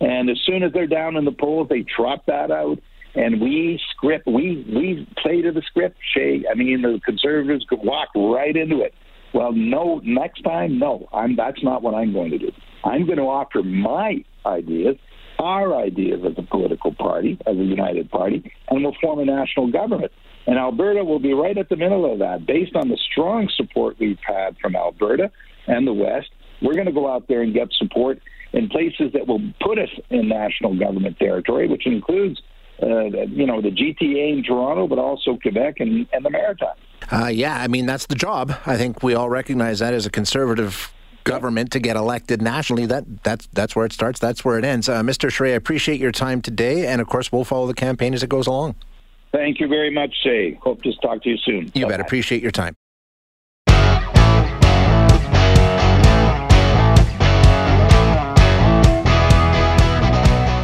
And 0.00 0.30
as 0.30 0.38
soon 0.44 0.62
as 0.62 0.72
they're 0.72 0.86
down 0.86 1.16
in 1.16 1.24
the 1.24 1.32
polls, 1.32 1.68
they 1.68 1.82
trot 1.82 2.24
that 2.26 2.50
out. 2.50 2.78
And 3.14 3.40
we 3.40 3.80
script, 3.90 4.26
we 4.26 4.64
we 4.68 5.06
play 5.22 5.42
to 5.42 5.52
the 5.52 5.62
script. 5.62 5.98
Shay, 6.14 6.44
I 6.50 6.54
mean, 6.54 6.82
the 6.82 7.00
conservatives 7.04 7.64
could 7.68 7.80
walk 7.80 8.08
right 8.14 8.56
into 8.56 8.80
it. 8.80 8.94
Well, 9.32 9.52
no, 9.52 10.00
next 10.04 10.42
time, 10.42 10.78
no. 10.78 11.08
I'm 11.12 11.36
that's 11.36 11.62
not 11.62 11.82
what 11.82 11.94
I'm 11.94 12.12
going 12.12 12.30
to 12.32 12.38
do. 12.38 12.52
I'm 12.84 13.06
going 13.06 13.18
to 13.18 13.24
offer 13.24 13.62
my 13.62 14.24
ideas 14.44 14.96
our 15.38 15.76
ideas 15.76 16.20
as 16.24 16.32
a 16.38 16.42
political 16.42 16.94
party, 16.94 17.38
as 17.46 17.56
a 17.56 17.62
united 17.62 18.10
party, 18.10 18.52
and 18.68 18.82
we'll 18.82 18.94
form 19.00 19.18
a 19.18 19.24
national 19.24 19.70
government. 19.70 20.12
And 20.46 20.58
Alberta 20.58 21.04
will 21.04 21.18
be 21.18 21.32
right 21.32 21.56
at 21.56 21.68
the 21.68 21.76
middle 21.76 22.10
of 22.10 22.18
that. 22.18 22.46
Based 22.46 22.76
on 22.76 22.88
the 22.88 22.98
strong 23.10 23.48
support 23.56 23.98
we've 23.98 24.18
had 24.26 24.56
from 24.58 24.76
Alberta 24.76 25.30
and 25.66 25.86
the 25.86 25.92
West, 25.92 26.30
we're 26.60 26.74
going 26.74 26.86
to 26.86 26.92
go 26.92 27.10
out 27.10 27.28
there 27.28 27.42
and 27.42 27.54
get 27.54 27.68
support 27.72 28.20
in 28.52 28.68
places 28.68 29.12
that 29.14 29.26
will 29.26 29.40
put 29.60 29.78
us 29.78 29.88
in 30.10 30.28
national 30.28 30.78
government 30.78 31.18
territory, 31.18 31.66
which 31.66 31.86
includes, 31.86 32.40
uh, 32.82 33.04
you 33.04 33.46
know, 33.46 33.60
the 33.60 33.70
GTA 33.70 34.32
in 34.32 34.44
Toronto, 34.44 34.86
but 34.86 34.98
also 34.98 35.36
Quebec 35.36 35.76
and, 35.80 36.06
and 36.12 36.24
the 36.24 36.30
Maritimes. 36.30 36.78
Uh, 37.10 37.26
yeah, 37.26 37.60
I 37.60 37.68
mean, 37.68 37.86
that's 37.86 38.06
the 38.06 38.14
job. 38.14 38.54
I 38.64 38.76
think 38.76 39.02
we 39.02 39.14
all 39.14 39.28
recognize 39.28 39.80
that 39.80 39.92
as 39.92 40.06
a 40.06 40.10
conservative 40.10 40.92
government 41.24 41.72
to 41.72 41.80
get 41.80 41.96
elected 41.96 42.40
nationally. 42.40 42.86
That 42.86 43.24
that's 43.24 43.48
that's 43.52 43.74
where 43.74 43.86
it 43.86 43.92
starts. 43.92 44.20
That's 44.20 44.44
where 44.44 44.58
it 44.58 44.64
ends. 44.64 44.88
Uh, 44.88 45.02
Mr. 45.02 45.30
Charest, 45.30 45.52
I 45.52 45.54
appreciate 45.54 46.00
your 46.00 46.12
time 46.12 46.40
today, 46.40 46.86
and 46.86 47.00
of 47.00 47.08
course, 47.08 47.32
we'll 47.32 47.44
follow 47.44 47.66
the 47.66 47.74
campaign 47.74 48.14
as 48.14 48.22
it 48.22 48.28
goes 48.28 48.46
along. 48.46 48.76
Thank 49.34 49.58
you 49.58 49.66
very 49.66 49.90
much, 49.90 50.14
Say. 50.22 50.54
Hope 50.62 50.80
to 50.84 50.92
talk 51.02 51.24
to 51.24 51.28
you 51.28 51.36
soon. 51.38 51.72
You 51.74 51.88
bet. 51.88 51.98
Appreciate 51.98 52.40
your 52.40 52.52
time. 52.52 52.76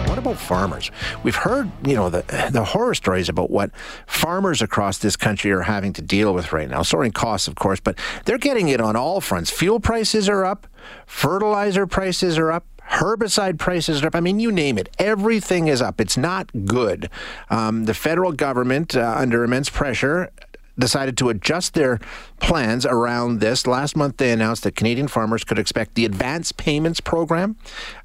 What 0.06 0.18
about 0.18 0.36
farmers? 0.36 0.92
We've 1.24 1.34
heard, 1.34 1.68
you 1.84 1.96
know, 1.96 2.10
the 2.10 2.22
the 2.52 2.62
horror 2.62 2.94
stories 2.94 3.28
about 3.28 3.50
what 3.50 3.72
farmers 4.06 4.62
across 4.62 4.98
this 4.98 5.16
country 5.16 5.50
are 5.50 5.62
having 5.62 5.92
to 5.94 6.02
deal 6.02 6.32
with 6.32 6.52
right 6.52 6.68
now. 6.68 6.82
Soaring 6.82 7.10
costs, 7.10 7.48
of 7.48 7.56
course, 7.56 7.80
but 7.80 7.98
they're 8.24 8.38
getting 8.38 8.68
it 8.68 8.80
on 8.80 8.94
all 8.94 9.20
fronts. 9.20 9.50
Fuel 9.50 9.80
prices 9.80 10.28
are 10.28 10.44
up, 10.44 10.68
fertilizer 11.06 11.88
prices 11.88 12.38
are 12.38 12.52
up, 12.52 12.66
herbicide 12.90 13.58
prices 13.58 14.02
are 14.02 14.08
up. 14.08 14.14
I 14.14 14.20
mean, 14.20 14.40
you 14.40 14.52
name 14.52 14.78
it. 14.78 14.88
Everything 14.98 15.68
is 15.68 15.80
up. 15.80 16.00
It's 16.00 16.16
not 16.16 16.50
good. 16.66 17.08
Um, 17.48 17.84
the 17.84 17.94
federal 17.94 18.32
government, 18.32 18.96
uh, 18.96 19.14
under 19.16 19.44
immense 19.44 19.70
pressure, 19.70 20.30
decided 20.78 21.16
to 21.18 21.28
adjust 21.28 21.74
their 21.74 22.00
plans 22.40 22.86
around 22.86 23.40
this. 23.40 23.66
Last 23.66 23.96
month, 23.96 24.16
they 24.16 24.32
announced 24.32 24.64
that 24.64 24.74
Canadian 24.74 25.08
farmers 25.08 25.44
could 25.44 25.58
expect 25.58 25.94
the 25.94 26.04
advance 26.04 26.52
payments 26.52 27.00
program 27.00 27.56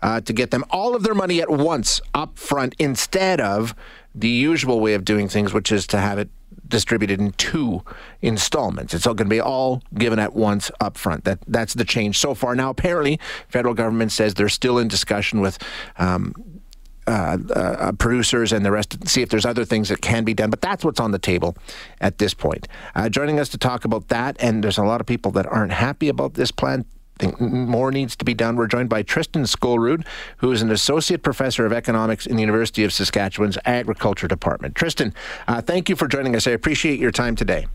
uh, 0.02 0.22
to 0.22 0.34
get 0.34 0.52
them 0.52 0.64
all 0.70 0.96
of 0.96 1.04
their 1.04 1.16
money 1.16 1.42
at 1.42 1.50
once 1.50 2.02
up 2.14 2.38
front 2.38 2.76
instead 2.78 3.40
of 3.40 3.74
the 4.16 4.30
usual 4.30 4.80
way 4.80 4.94
of 4.94 5.04
doing 5.04 5.28
things, 5.28 5.54
which 5.54 5.72
is 5.72 5.86
to 5.88 6.00
have 6.00 6.18
it 6.18 6.30
distributed 6.68 7.20
in 7.20 7.32
two 7.34 7.84
installments. 8.22 8.94
It's 8.94 9.06
all 9.06 9.14
going 9.14 9.28
to 9.28 9.36
be 9.36 9.42
all 9.42 9.84
given 9.94 10.20
at 10.20 10.34
once 10.34 10.72
up 10.80 10.98
front. 10.98 11.26
That 11.26 11.40
that's 11.48 11.74
the 11.74 11.86
change 11.86 12.18
so 12.18 12.34
far. 12.34 12.56
Now, 12.56 12.70
apparently, 12.70 13.20
federal 13.50 13.74
government 13.74 14.12
says 14.12 14.34
they're 14.34 14.50
still 14.50 14.78
in 14.78 14.88
discussion 14.88 15.42
with 15.42 15.60
um, 15.98 16.34
uh, 17.08 17.38
uh, 17.54 17.92
producers 17.92 18.52
and 18.52 18.66
the 18.66 18.72
rest, 18.72 19.00
to 19.00 19.08
see 19.08 19.22
if 19.22 19.30
there's 19.30 19.46
other 19.46 19.64
things 19.64 19.90
that 19.90 20.02
can 20.02 20.24
be 20.24 20.34
done. 20.34 20.50
But 20.50 20.62
that's 20.62 20.84
what's 20.84 21.00
on 21.00 21.12
the 21.12 21.20
table 21.20 21.56
at 22.02 22.18
this 22.18 22.34
point. 22.34 22.68
Uh, 22.96 23.10
joining 23.10 23.40
us 23.40 23.50
to 23.50 23.60
talk 23.60 23.86
about 23.86 24.08
that, 24.08 24.36
and 24.40 24.64
there's 24.64 24.80
a 24.80 24.84
lot 24.84 25.02
of 25.02 25.08
people 25.08 25.32
that 25.34 25.46
aren't 25.46 25.74
happy 25.74 26.10
about 26.10 26.34
this 26.34 26.52
plan. 26.52 26.86
Think 27.18 27.40
more 27.40 27.92
needs 27.92 28.16
to 28.18 28.26
be 28.26 28.34
done. 28.34 28.58
We're 28.58 28.68
joined 28.68 28.90
by 28.90 29.04
Tristan 29.04 29.44
Skolrud, 29.44 30.06
who 30.38 30.52
is 30.52 30.62
an 30.62 30.70
associate 30.70 31.24
professor 31.24 31.66
of 31.66 31.72
economics 31.72 32.26
in 32.26 32.36
the 32.36 32.42
University 32.42 32.84
of 32.84 32.92
Saskatchewan's 32.92 33.58
Agriculture 33.66 34.28
Department. 34.28 34.76
Tristan, 34.76 35.14
uh, 35.48 35.62
thank 35.62 35.88
you 35.88 35.96
for 35.96 36.08
joining 36.08 36.36
us. 36.36 36.46
I 36.46 36.52
appreciate 36.52 37.00
your 37.00 37.12
time 37.12 37.36
today. 37.36 37.68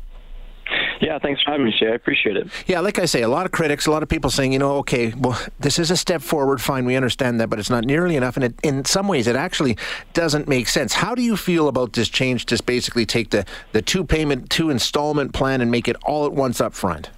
Yeah, 1.01 1.19
thanks 1.19 1.43
for 1.43 1.53
having 1.53 1.67
me, 1.67 1.73
Shay. 1.73 1.89
I 1.89 1.95
appreciate 1.95 2.37
it. 2.37 2.49
Yeah, 2.67 2.81
like 2.81 2.99
I 2.99 3.07
say, 3.07 3.23
a 3.23 3.29
lot 3.29 3.47
of 3.47 3.53
critics, 3.53 3.87
a 3.87 3.91
lot 3.91 4.03
of 4.03 4.09
people 4.11 4.29
saying, 4.29 4.53
you 4.53 4.59
know, 4.59 4.77
okay, 4.79 5.15
well, 5.17 5.41
this 5.59 5.79
is 5.79 5.91
a 5.91 5.97
step 5.97 6.21
forward, 6.21 6.61
fine, 6.61 6.85
we 6.85 6.95
understand 6.95 7.41
that, 7.41 7.49
but 7.49 7.59
it's 7.59 7.71
not 7.71 7.85
nearly 7.85 8.17
enough. 8.17 8.37
And 8.37 8.45
it, 8.45 8.55
in 8.63 8.85
some 8.85 9.09
ways, 9.09 9.27
it 9.27 9.35
actually 9.35 9.79
doesn't 10.13 10.47
make 10.47 10.69
sense. 10.69 10.93
How 10.93 11.15
do 11.15 11.23
you 11.23 11.37
feel 11.37 11.69
about 11.69 11.95
this 11.95 12.11
change 12.11 12.45
to 12.47 12.63
basically 12.63 13.07
take 13.07 13.31
the, 13.31 13.47
the 13.73 13.81
two 13.81 14.05
payment, 14.05 14.51
two 14.51 14.69
installment 14.69 15.33
plan 15.33 15.63
and 15.63 15.71
make 15.71 15.89
it 15.89 15.97
all 16.05 16.27
at 16.27 16.33
once 16.35 16.61
up 16.61 16.75
front? 16.75 17.09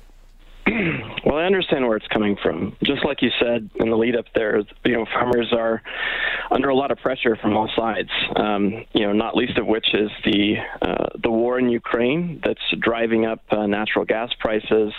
Understand 1.53 1.87
where 1.87 1.99
it's 1.99 2.07
coming 2.09 2.37
from. 2.43 2.75
Just 2.83 3.05
like 3.05 3.21
you 3.21 3.29
said 3.39 3.69
in 3.75 3.91
the 3.91 3.97
lead 3.97 4.17
up 4.17 4.25
there, 4.35 4.63
you 4.85 4.93
know, 4.93 5.05
farmers 5.13 5.53
are 5.53 5.83
under 6.51 6.71
a 6.71 6.75
lot 6.75 6.91
of 6.91 6.97
pressure 6.97 7.37
from 7.37 7.55
all 7.55 7.69
sides. 7.77 8.09
Um, 8.37 8.87
you 8.95 9.07
know, 9.07 9.13
not 9.13 9.37
least 9.37 9.59
of 9.59 9.67
which 9.67 9.93
is 9.93 10.11
the 10.25 10.57
uh, 10.81 11.09
the 11.23 11.31
war 11.31 11.59
in 11.59 11.69
Ukraine 11.69 12.41
that's 12.43 12.63
driving 12.79 13.27
up 13.27 13.43
uh, 13.51 13.67
natural 13.67 14.07
gas 14.07 14.31
prices. 14.41 14.95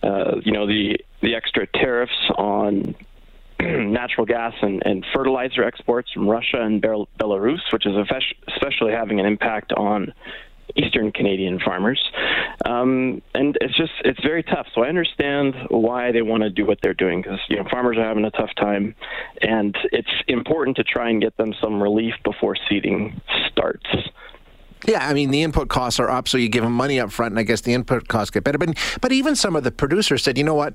Uh, 0.00 0.36
you 0.44 0.52
know, 0.52 0.68
the 0.68 0.96
the 1.22 1.34
extra 1.34 1.66
tariffs 1.66 2.30
on 2.36 2.94
natural 3.60 4.26
gas 4.26 4.54
and, 4.62 4.80
and, 4.84 5.04
fertilizer 5.12 5.64
exports 5.64 6.12
from 6.12 6.28
Russia 6.28 6.60
and 6.60 6.80
Belarus, 6.80 7.72
which 7.72 7.84
is 7.84 7.96
especially 8.54 8.92
having 8.92 9.18
an 9.18 9.26
impact 9.26 9.72
on 9.72 10.12
eastern 10.76 11.12
Canadian 11.12 11.58
farmers. 11.60 12.02
Um, 12.64 13.22
and 13.34 13.56
it's 13.60 13.76
just 13.76 13.92
it's 14.04 14.20
very 14.22 14.42
tough. 14.42 14.66
So 14.74 14.82
I 14.82 14.88
understand 14.88 15.54
why 15.68 16.12
they 16.12 16.22
want 16.22 16.42
to 16.42 16.50
do 16.50 16.66
what 16.66 16.78
they're 16.82 16.94
doing 16.94 17.22
because 17.22 17.40
you 17.48 17.56
know 17.56 17.64
farmers 17.70 17.96
are 17.98 18.04
having 18.04 18.24
a 18.24 18.30
tough 18.30 18.50
time, 18.56 18.94
and 19.42 19.76
it's 19.92 20.10
important 20.28 20.76
to 20.76 20.84
try 20.84 21.10
and 21.10 21.20
get 21.20 21.36
them 21.36 21.54
some 21.60 21.82
relief 21.82 22.14
before 22.24 22.56
seeding 22.68 23.20
starts. 23.50 23.86
Yeah, 24.86 25.06
I 25.06 25.14
mean 25.14 25.30
the 25.30 25.42
input 25.42 25.68
costs 25.68 25.98
are 25.98 26.10
up, 26.10 26.28
so 26.28 26.38
you 26.38 26.48
give 26.48 26.62
them 26.62 26.72
money 26.72 27.00
up 27.00 27.10
front, 27.10 27.32
and 27.32 27.38
I 27.38 27.42
guess 27.42 27.62
the 27.62 27.74
input 27.74 28.08
costs 28.08 28.30
get 28.30 28.44
better. 28.44 28.58
But 28.58 28.76
but 29.00 29.12
even 29.12 29.34
some 29.34 29.56
of 29.56 29.64
the 29.64 29.72
producers 29.72 30.22
said, 30.22 30.38
you 30.38 30.44
know 30.44 30.54
what, 30.54 30.74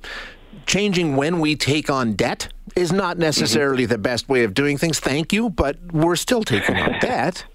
changing 0.66 1.16
when 1.16 1.40
we 1.40 1.56
take 1.56 1.90
on 1.90 2.14
debt 2.14 2.50
is 2.76 2.92
not 2.92 3.18
necessarily 3.18 3.84
mm-hmm. 3.84 3.92
the 3.92 3.98
best 3.98 4.30
way 4.30 4.44
of 4.44 4.54
doing 4.54 4.78
things. 4.78 5.00
Thank 5.00 5.34
you, 5.34 5.50
but 5.50 5.78
we're 5.92 6.16
still 6.16 6.44
taking 6.44 6.76
on 6.76 6.92
debt. 7.02 7.46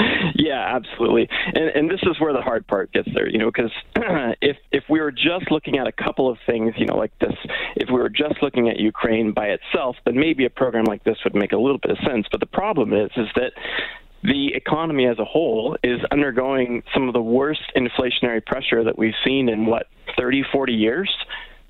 Yeah, 0.34 0.74
absolutely. 0.74 1.28
And, 1.54 1.68
and 1.70 1.90
this 1.90 2.00
is 2.02 2.18
where 2.18 2.32
the 2.32 2.40
hard 2.40 2.66
part 2.66 2.92
gets 2.92 3.08
there, 3.14 3.28
you 3.28 3.38
know, 3.38 3.50
because 3.50 3.70
if 4.40 4.56
if 4.72 4.84
we 4.88 5.00
were 5.00 5.10
just 5.12 5.50
looking 5.50 5.76
at 5.76 5.86
a 5.86 5.92
couple 5.92 6.30
of 6.30 6.38
things, 6.46 6.72
you 6.76 6.86
know, 6.86 6.96
like 6.96 7.12
this, 7.18 7.34
if 7.76 7.88
we 7.88 7.98
were 7.98 8.08
just 8.08 8.42
looking 8.42 8.68
at 8.68 8.78
Ukraine 8.78 9.32
by 9.32 9.48
itself, 9.48 9.96
then 10.04 10.18
maybe 10.18 10.46
a 10.46 10.50
program 10.50 10.84
like 10.84 11.04
this 11.04 11.18
would 11.24 11.34
make 11.34 11.52
a 11.52 11.56
little 11.56 11.78
bit 11.78 11.90
of 11.90 11.98
sense. 12.06 12.26
But 12.30 12.40
the 12.40 12.46
problem 12.46 12.92
is, 12.92 13.10
is 13.16 13.28
that 13.36 13.52
the 14.22 14.54
economy 14.54 15.06
as 15.06 15.18
a 15.18 15.24
whole 15.24 15.76
is 15.82 16.00
undergoing 16.10 16.82
some 16.92 17.06
of 17.08 17.14
the 17.14 17.22
worst 17.22 17.72
inflationary 17.76 18.44
pressure 18.44 18.84
that 18.84 18.98
we've 18.98 19.14
seen 19.24 19.48
in 19.48 19.66
what 19.66 19.86
30, 20.18 20.44
40 20.52 20.72
years 20.72 21.10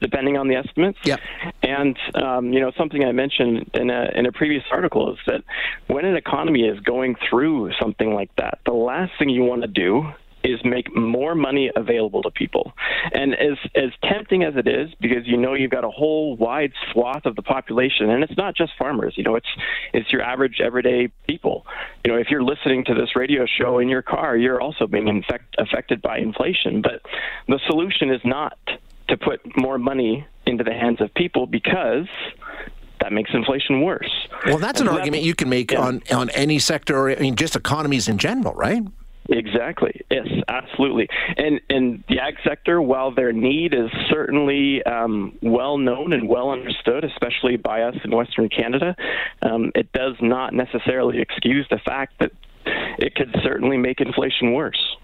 depending 0.01 0.37
on 0.37 0.49
the 0.49 0.57
estimates. 0.57 0.99
Yep. 1.05 1.21
And 1.63 1.99
um, 2.15 2.53
you 2.53 2.61
know, 2.61 2.73
something 2.77 3.05
I 3.05 3.13
mentioned 3.13 3.71
in 3.75 3.91
a 3.91 4.11
in 4.15 4.27
a 4.27 4.33
previous 4.33 4.65
article 4.71 5.13
is 5.13 5.19
that 5.27 5.43
when 5.87 6.05
an 6.05 6.17
economy 6.17 6.63
is 6.63 6.81
going 6.81 7.17
through 7.29 7.73
something 7.81 8.15
like 8.15 8.35
that, 8.37 8.59
the 8.67 8.73
last 8.73 9.13
thing 9.19 9.29
you 9.29 9.45
want 9.45 9.63
to 9.63 9.69
do 9.69 10.13
is 10.43 10.59
make 10.65 10.95
more 10.97 11.35
money 11.35 11.71
available 11.75 12.23
to 12.23 12.31
people. 12.31 12.73
And 13.13 13.35
as 13.35 13.59
as 13.75 13.91
tempting 14.05 14.43
as 14.43 14.55
it 14.57 14.67
is, 14.67 14.91
because 15.01 15.27
you 15.27 15.37
know 15.37 15.55
you've 15.55 15.71
got 15.71 15.85
a 15.85 15.91
whole 15.91 16.37
wide 16.37 16.73
swath 16.93 17.27
of 17.27 17.37
the 17.37 17.43
population, 17.43 18.11
and 18.11 18.23
it's 18.23 18.37
not 18.37 18.57
just 18.57 18.73
farmers. 18.79 19.15
You 19.17 19.25
know, 19.25 19.37
it's 19.37 19.49
it's 19.93 20.11
your 20.13 20.23
average 20.23 20.61
everyday 20.63 21.09
people. 21.27 21.67
You 22.05 22.13
know, 22.13 22.19
if 22.19 22.29
you're 22.31 22.43
listening 22.43 22.85
to 22.87 22.95
this 22.95 23.17
radio 23.17 23.47
show 23.47 23.79
in 23.79 23.89
your 23.89 24.03
car, 24.03 24.37
you're 24.37 24.61
also 24.61 24.87
being 24.87 25.09
infect, 25.09 25.57
affected 25.59 26.01
by 26.01 26.19
inflation. 26.19 26.83
But 26.83 27.03
the 27.49 27.61
solution 27.67 28.11
is 28.11 28.21
not 28.25 28.59
to 29.11 29.17
put 29.17 29.41
more 29.57 29.79
money 29.79 30.27
into 30.47 30.65
the 30.65 30.73
hands 30.73 31.01
of 31.01 31.13
people 31.15 31.47
because 31.47 32.07
that 33.01 33.13
makes 33.13 33.31
inflation 33.33 33.83
worse. 33.83 34.11
Well, 34.47 34.59
that's 34.59 34.81
an 34.81 34.87
so 34.87 34.97
argument 34.97 35.23
you 35.23 35.35
can 35.35 35.49
make 35.49 35.73
yeah. 35.73 35.81
on 35.81 36.03
on 36.13 36.31
any 36.31 36.59
sector, 36.59 36.97
or 36.97 37.11
I 37.11 37.17
mean, 37.17 37.37
just 37.37 37.57
economies 37.57 38.09
in 38.09 38.19
general, 38.19 38.55
right? 38.55 38.83
Exactly. 39.29 40.01
Yes, 40.11 40.27
absolutely. 40.49 41.09
And 41.37 41.61
and 41.71 42.03
the 42.09 42.19
ag 42.19 42.35
sector, 42.45 42.83
while 42.83 43.15
their 43.15 43.33
need 43.33 43.75
is 43.75 43.91
certainly 44.09 44.83
um, 44.85 45.39
well 45.41 45.79
known 45.79 46.13
and 46.13 46.29
well 46.29 46.51
understood, 46.51 47.05
especially 47.05 47.57
by 47.57 47.83
us 47.83 47.95
in 48.05 48.11
Western 48.11 48.49
Canada, 48.49 48.97
um, 49.43 49.71
it 49.75 49.93
does 49.93 50.17
not 50.21 50.53
necessarily 50.53 51.21
excuse 51.21 51.67
the 51.71 51.79
fact 51.79 52.15
that 52.19 52.33
it 52.99 53.15
could 53.15 53.35
certainly 53.43 53.77
make 53.77 54.01
inflation 54.01 54.53
worse. 54.53 54.97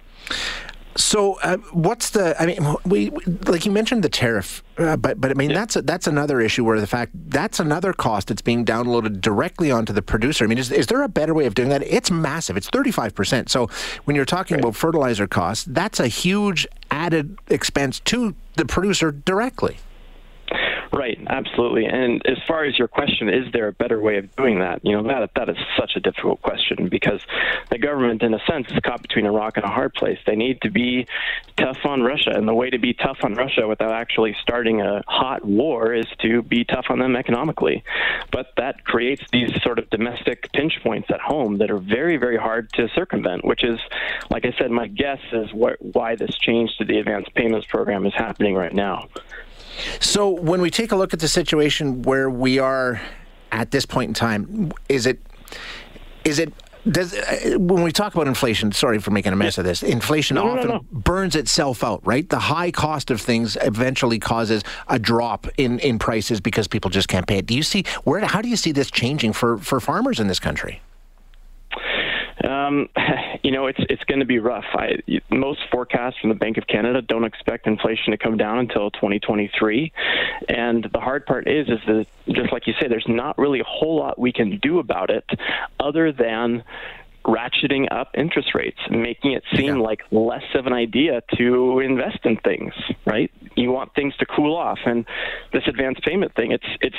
So, 0.97 1.35
uh, 1.41 1.59
what's 1.73 2.11
the? 2.11 2.41
I 2.41 2.47
mean, 2.47 2.76
we, 2.85 3.11
we, 3.11 3.23
like 3.47 3.67
you 3.67 3.73
mentioned 3.73 4.03
the 4.03 4.09
tariff, 4.09 4.65
uh, 4.79 4.97
but 4.97 5.21
but 5.21 5.31
I 5.31 5.35
mean 5.35 5.50
yeah. 5.50 5.59
that's 5.59 5.76
a, 5.76 5.83
that's 5.83 6.07
another 6.07 6.41
issue 6.41 6.65
where 6.65 6.81
the 6.81 6.87
fact 6.87 7.12
that's 7.15 7.61
another 7.61 7.93
cost 7.93 8.29
that's 8.29 8.43
being 8.43 8.65
downloaded 8.65 9.21
directly 9.21 9.71
onto 9.71 9.93
the 9.93 10.03
producer. 10.03 10.45
I 10.45 10.49
mean, 10.49 10.59
is 10.59 10.73
is 10.73 10.87
there 10.87 11.03
a 11.03 11.09
better 11.09 11.35
way 11.35 11.47
of 11.47 11.55
doing 11.55 11.69
that? 11.69 11.83
It's 11.83 12.11
massive. 12.11 12.57
It's 12.57 12.69
thirty 12.71 12.91
five 12.91 13.15
percent. 13.15 13.50
So 13.50 13.69
when 14.05 14.17
you're 14.17 14.25
talking 14.25 14.57
right. 14.57 14.65
about 14.65 14.75
fertilizer 14.75 15.26
costs, 15.26 15.65
that's 15.69 16.00
a 16.00 16.09
huge 16.09 16.67
added 16.91 17.38
expense 17.49 18.00
to 18.00 18.35
the 18.55 18.65
producer 18.65 19.12
directly. 19.12 19.76
Right, 20.93 21.19
absolutely. 21.26 21.87
And 21.87 22.25
as 22.26 22.38
far 22.47 22.64
as 22.64 22.78
your 22.78 22.88
question, 22.88 23.28
is 23.28 23.52
there 23.52 23.69
a 23.69 23.73
better 23.73 24.00
way 24.00 24.19
of 24.19 24.35
doing 24.37 24.61
that? 24.61 24.81
You 24.85 25.00
know, 25.00 25.09
that 25.09 25.31
that 25.35 25.49
is 25.49 25.57
such 25.78 25.93
a 25.97 26.00
difficult 26.00 26.40
question 26.43 26.88
because 26.88 27.21
the 27.71 27.78
government, 27.78 28.23
in 28.23 28.35
a 28.35 28.38
sense, 28.50 28.69
is 28.71 28.78
caught 28.85 29.02
between 29.02 29.26
a 29.26 29.33
rock 29.33 29.57
and 29.57 29.64
a 29.64 29.69
hard 29.69 29.95
place. 29.95 30.19
They 30.26 30.37
need 30.37 30.61
to 30.62 30.71
be 30.71 31.07
tough 31.57 31.78
on 31.85 32.02
Russia, 32.02 32.31
and 32.31 32.47
the 32.47 32.55
way 32.55 32.71
to 32.71 32.78
be 32.78 32.95
tough 32.95 33.19
on 33.23 33.35
Russia 33.35 33.66
without 33.66 33.93
actually 33.93 34.37
starting 34.40 34.81
a 34.81 35.02
hot 35.07 35.45
war 35.45 35.93
is 35.93 36.07
to 36.21 36.43
be 36.43 36.64
tough 36.64 36.87
on 36.88 36.99
them 36.99 37.16
economically. 37.16 37.83
But 38.31 38.52
that 38.57 38.85
creates 38.85 39.23
these 39.33 39.50
sort 39.62 39.78
of 39.78 39.90
domestic 39.90 40.50
pinch 40.52 40.81
points 40.83 41.09
at 41.11 41.21
home 41.21 41.59
that 41.59 41.71
are 41.71 41.78
very, 41.78 42.16
very 42.16 42.37
hard 42.37 42.73
to 42.75 42.88
circumvent. 42.95 43.45
Which 43.45 43.64
is, 43.64 43.78
like 44.31 44.45
I 44.47 44.52
said, 44.59 44.71
my 44.71 44.87
guess 44.87 45.21
is 45.33 45.52
what, 45.52 45.76
why 45.81 46.16
this 46.16 46.37
change 46.38 46.76
to 46.78 46.85
the 46.85 46.99
advance 46.99 47.26
payments 47.35 47.66
program 47.66 48.07
is 48.07 48.14
happening 48.14 48.55
right 48.55 48.73
now. 48.73 49.09
So 50.00 50.30
when 50.30 50.61
we 50.61 50.71
take 50.71 50.92
a 50.92 50.97
look 50.97 51.12
at 51.12 51.21
the 51.21 51.28
situation 51.28 52.02
where 52.02 52.30
we 52.30 52.59
are 52.59 53.00
at 53.52 53.71
this 53.71 53.87
point 53.87 54.09
in 54.09 54.14
time, 54.14 54.73
is 54.88 55.06
it 55.06 55.21
is 56.25 56.38
it 56.38 56.52
does, 56.90 57.14
uh, 57.14 57.56
when 57.59 57.83
we 57.83 57.90
talk 57.90 58.14
about 58.14 58.28
inflation, 58.28 58.71
sorry 58.73 58.99
for 58.99 59.11
making 59.11 59.33
a 59.33 59.37
mess 59.37 59.59
of 59.59 59.64
this. 59.64 59.83
Inflation 59.83 60.37
no, 60.37 60.49
often 60.49 60.68
no, 60.68 60.75
no, 60.76 60.85
burns 60.92 61.35
itself 61.35 61.83
out, 61.83 62.00
right? 62.06 62.28
The 62.28 62.38
high 62.38 62.71
cost 62.71 63.11
of 63.11 63.21
things 63.21 63.56
eventually 63.62 64.18
causes 64.18 64.62
a 64.88 64.99
drop 64.99 65.47
in, 65.56 65.78
in 65.80 65.99
prices 65.99 66.40
because 66.40 66.68
people 66.68 66.90
just 66.90 67.09
can't 67.09 67.26
pay 67.26 67.38
it. 67.38 67.47
Do 67.47 67.54
you 67.54 67.62
see 67.62 67.85
where? 68.04 68.25
How 68.25 68.40
do 68.40 68.49
you 68.49 68.56
see 68.56 68.73
this 68.73 68.90
changing 68.90 69.33
for, 69.33 69.59
for 69.59 69.80
farmers 69.80 70.21
in 70.21 70.28
this 70.28 70.38
country? 70.38 70.80
Um, 72.45 72.88
you 73.43 73.50
know, 73.50 73.66
it's 73.66 73.81
it's 73.88 74.05
going 74.05 74.21
to 74.21 74.26
be 74.26 74.38
rough. 74.38 74.64
I, 74.73 74.99
most 75.31 75.61
forecasts 75.71 76.16
from 76.21 76.31
the 76.31 76.37
Bank 76.37 76.59
of 76.59 76.66
Canada 76.66 77.02
don't 77.02 77.25
expect 77.25 77.66
inflation 77.66 78.11
to 78.12 78.19
come 78.19 78.37
down 78.37 78.59
until 78.59 78.90
2023, 78.90 79.93
and 80.49 80.88
the 80.93 81.00
hard 81.00 81.26
part 81.26 81.49
is 81.49 81.69
is 81.69 81.78
that 81.87 82.07
just 82.28 82.52
like 82.52 82.66
you 82.66 82.75
say, 82.81 82.88
there's 82.88 83.09
not 83.09 83.38
really 83.38 83.61
a 83.61 83.64
whole 83.64 83.97
lot 83.97 84.19
we 84.19 84.33
can 84.33 84.59
do 84.59 84.78
about 84.78 85.11
it, 85.11 85.25
other 85.81 86.12
than 86.12 86.62
ratcheting 87.26 87.87
up 87.90 88.11
interest 88.14 88.54
rates, 88.54 88.78
making 88.90 89.33
it 89.33 89.42
seem 89.54 89.76
yeah. 89.76 89.83
like 89.83 90.02
less 90.11 90.45
of 90.54 90.66
an 90.66 90.73
idea 90.73 91.23
to 91.37 91.80
invest 91.80 92.21
in 92.25 92.37
things, 92.38 92.73
right? 93.04 93.30
You 93.56 93.73
want 93.73 93.95
things 93.95 94.16
to 94.18 94.26
cool 94.26 94.56
off 94.56 94.78
and 94.87 95.04
this 95.52 95.64
advance 95.66 95.99
payment 96.04 96.35
thing, 96.35 96.52
it's 96.52 96.66
it's 96.80 96.97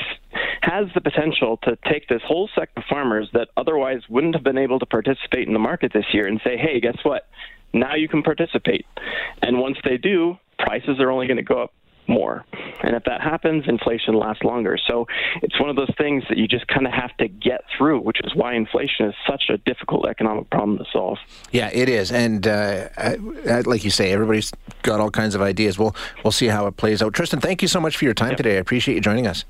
has 0.62 0.88
the 0.94 1.02
potential 1.02 1.58
to 1.64 1.78
take 1.90 2.08
this 2.10 2.22
whole 2.26 2.50
sect 2.54 2.78
of 2.78 2.84
farmers 2.90 3.30
that 3.34 3.48
otherwise 3.56 4.02
wouldn't 4.10 4.36
have 4.36 4.44
been 4.44 4.58
able 4.58 4.80
to 4.80 4.86
participate 4.86 5.48
in 5.48 5.54
the 5.54 5.60
market 5.60 5.94
this 5.94 6.06
year 6.14 6.28
and 6.28 6.42
say, 6.44 6.58
"Hey, 6.58 6.80
guess 6.80 6.98
what? 7.04 7.28
Now 7.74 7.96
you 7.96 8.10
can 8.10 8.22
participate." 8.22 8.86
And 9.42 9.60
once 9.60 9.78
they 9.84 9.98
do, 9.98 10.38
prices 10.60 11.00
are 11.00 11.10
only 11.10 11.28
going 11.28 11.38
to 11.38 11.44
go 11.44 11.64
up 11.64 11.74
more. 12.08 12.46
And 12.84 12.96
if 12.96 13.04
that 13.04 13.22
happens, 13.22 13.66
inflation 13.68 14.14
lasts 14.14 14.44
longer. 14.44 14.78
So 14.88 15.08
it's 15.42 15.60
one 15.60 15.70
of 15.70 15.76
those 15.76 15.92
things 15.98 16.24
that 16.30 16.38
you 16.38 16.48
just 16.48 16.68
kind 16.68 16.86
of 16.86 16.94
have 16.94 17.16
to 17.18 17.28
get 17.28 17.62
through, 17.78 18.02
which 18.02 18.20
is 18.24 18.36
why 18.36 18.54
inflation 18.54 19.08
is 19.08 19.16
such 19.28 19.46
a 19.50 19.58
difficult 19.58 20.08
economic 20.08 20.50
problem 20.50 20.78
to 20.78 20.86
solve. 20.92 21.18
Yeah, 21.52 21.70
it 21.74 21.90
is. 21.90 22.12
And 22.12 22.48
uh, 22.48 22.90
like 23.66 23.84
you 23.84 23.92
say, 23.92 24.12
everybody's 24.12 24.52
got 24.84 25.00
all 25.00 25.12
kinds 25.12 25.36
of 25.36 25.42
ideas. 25.42 25.78
We'll, 25.80 25.96
we'll 26.24 26.32
see 26.32 26.48
how 26.48 26.68
it 26.68 26.78
plays 26.78 27.02
out. 27.02 27.14
Tristan, 27.14 27.40
thank 27.40 27.62
you 27.62 27.68
so 27.68 27.80
much 27.80 27.98
for 27.98 28.06
your 28.06 28.14
time 28.14 28.30
yep. 28.30 28.38
today. 28.38 28.56
I 28.56 28.60
appreciate 28.60 28.96
you 28.96 29.02
joining 29.02 29.28
us. 29.28 29.46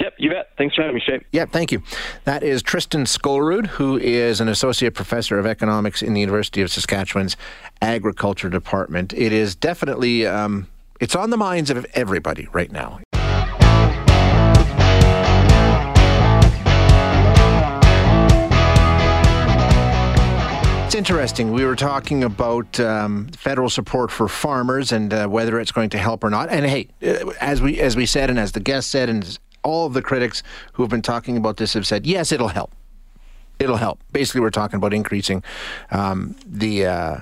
Yep, 0.00 0.14
you 0.18 0.30
bet. 0.30 0.48
Thanks 0.58 0.74
for 0.74 0.82
having 0.82 0.96
me, 0.96 1.02
Shay. 1.06 1.24
Yeah, 1.30 1.44
thank 1.44 1.70
you. 1.70 1.80
That 2.24 2.42
is 2.42 2.60
Tristan 2.60 3.04
Skolrud, 3.04 3.66
who 3.66 3.98
is 3.98 4.40
an 4.40 4.48
associate 4.48 4.94
professor 4.94 5.38
of 5.38 5.46
economics 5.46 6.02
in 6.02 6.12
the 6.12 6.20
University 6.20 6.60
of 6.60 6.72
Saskatchewan's 6.72 7.36
Agriculture 7.80 8.48
Department. 8.48 9.12
It 9.12 9.32
is 9.32 9.54
definitely 9.54 10.26
um, 10.26 10.66
it's 11.02 11.16
on 11.16 11.30
the 11.30 11.36
minds 11.36 11.68
of 11.68 11.84
everybody 11.94 12.46
right 12.52 12.70
now. 12.70 13.00
It's 20.86 20.94
interesting. 20.94 21.50
We 21.50 21.64
were 21.64 21.74
talking 21.74 22.22
about 22.22 22.78
um, 22.78 23.26
federal 23.36 23.68
support 23.68 24.12
for 24.12 24.28
farmers 24.28 24.92
and 24.92 25.12
uh, 25.12 25.26
whether 25.26 25.58
it's 25.58 25.72
going 25.72 25.90
to 25.90 25.98
help 25.98 26.22
or 26.22 26.30
not. 26.30 26.50
And 26.50 26.66
hey, 26.66 26.86
uh, 27.02 27.32
as 27.40 27.60
we 27.60 27.80
as 27.80 27.96
we 27.96 28.06
said, 28.06 28.30
and 28.30 28.38
as 28.38 28.52
the 28.52 28.60
guest 28.60 28.88
said, 28.88 29.08
and 29.08 29.38
all 29.64 29.86
of 29.86 29.94
the 29.94 30.02
critics 30.02 30.44
who 30.74 30.84
have 30.84 30.90
been 30.90 31.02
talking 31.02 31.36
about 31.36 31.56
this 31.56 31.72
have 31.74 31.86
said, 31.86 32.06
yes, 32.06 32.30
it'll 32.30 32.48
help. 32.48 32.70
It'll 33.58 33.76
help. 33.76 33.98
Basically, 34.12 34.40
we're 34.40 34.50
talking 34.50 34.76
about 34.76 34.94
increasing 34.94 35.42
um, 35.90 36.36
the. 36.46 36.86
Uh, 36.86 37.20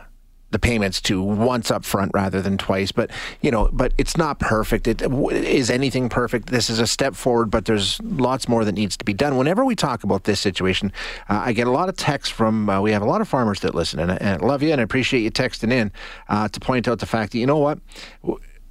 the 0.50 0.59
payments 0.59 1.00
to 1.02 1.23
once 1.23 1.71
up 1.71 1.85
front 1.85 2.12
rather 2.14 2.42
than 2.42 2.59
twice. 2.59 2.92
But 2.92 3.11
you 3.40 3.50
know, 3.50 3.69
but 3.73 3.92
it's 3.99 4.16
not 4.16 4.38
perfect. 4.38 4.87
It 4.87 5.02
is 5.02 5.71
anything 5.71 6.09
perfect. 6.09 6.49
This 6.49 6.71
is 6.71 6.78
a 6.78 6.87
step 6.87 7.14
forward, 7.14 7.50
but 7.50 7.64
there's 7.64 8.00
lots 8.02 8.49
more 8.49 8.64
that 8.64 8.73
needs 8.73 8.97
to 8.97 9.04
be 9.04 9.12
done. 9.12 9.37
Whenever 9.37 9.64
we 9.64 9.75
talk 9.75 10.04
about 10.04 10.25
this 10.25 10.40
situation, 10.40 10.92
uh, 11.28 11.42
I 11.45 11.52
get 11.52 11.66
a 11.66 11.71
lot 11.71 11.88
of 11.88 11.97
texts 11.97 12.33
from. 12.35 12.69
Uh, 12.69 12.80
we 12.80 12.92
have 12.92 13.02
a 13.02 13.07
lot 13.07 13.21
of 13.21 13.28
farmers 13.28 13.61
that 13.61 13.75
listen, 13.75 14.00
and, 14.00 14.11
and 14.11 14.42
I 14.42 14.47
love 14.47 14.62
you 14.62 14.73
and 14.73 14.80
I 14.80 14.85
appreciate 14.85 15.21
you 15.21 15.30
texting 15.30 15.73
in 15.73 15.92
uh, 16.28 16.49
to 16.49 16.61
point 16.61 16.88
out 16.88 16.99
the 16.99 17.07
fact 17.07 17.33
that 17.33 17.38
you 17.38 17.47
know 17.47 17.59
what. 17.59 17.78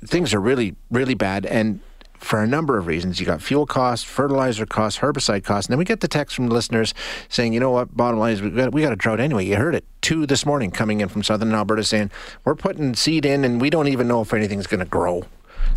Things 0.05 0.33
are 0.33 0.39
really, 0.39 0.77
really 0.89 1.13
bad, 1.13 1.45
and 1.45 1.81
for 2.19 2.41
a 2.41 2.47
number 2.47 2.77
of 2.77 2.87
reasons. 2.87 3.19
You 3.19 3.25
got 3.25 3.41
fuel 3.41 3.65
costs, 3.65 4.05
fertilizer 4.05 4.65
costs, 4.65 4.99
herbicide 4.99 5.43
costs, 5.43 5.67
and 5.67 5.73
then 5.73 5.79
we 5.79 5.85
get 5.85 6.01
the 6.01 6.07
text 6.07 6.35
from 6.35 6.47
listeners 6.47 6.93
saying, 7.29 7.53
you 7.53 7.59
know 7.59 7.71
what, 7.71 7.95
bottom 7.95 8.19
line 8.19 8.33
is 8.33 8.41
we 8.41 8.49
got, 8.49 8.71
we 8.71 8.81
got 8.81 8.93
a 8.93 8.97
drought 8.97 9.19
anyway. 9.19 9.45
You 9.45 9.55
heard 9.55 9.75
it. 9.75 9.85
Two 10.01 10.25
this 10.25 10.45
morning 10.45 10.71
coming 10.71 11.01
in 11.01 11.09
from 11.09 11.23
southern 11.23 11.53
Alberta 11.53 11.83
saying, 11.83 12.11
we're 12.45 12.55
putting 12.55 12.93
seed 12.93 13.25
in 13.25 13.43
and 13.43 13.59
we 13.59 13.69
don't 13.69 13.87
even 13.87 14.07
know 14.07 14.21
if 14.21 14.33
anything's 14.33 14.67
going 14.67 14.79
to 14.79 14.85
grow. 14.85 15.23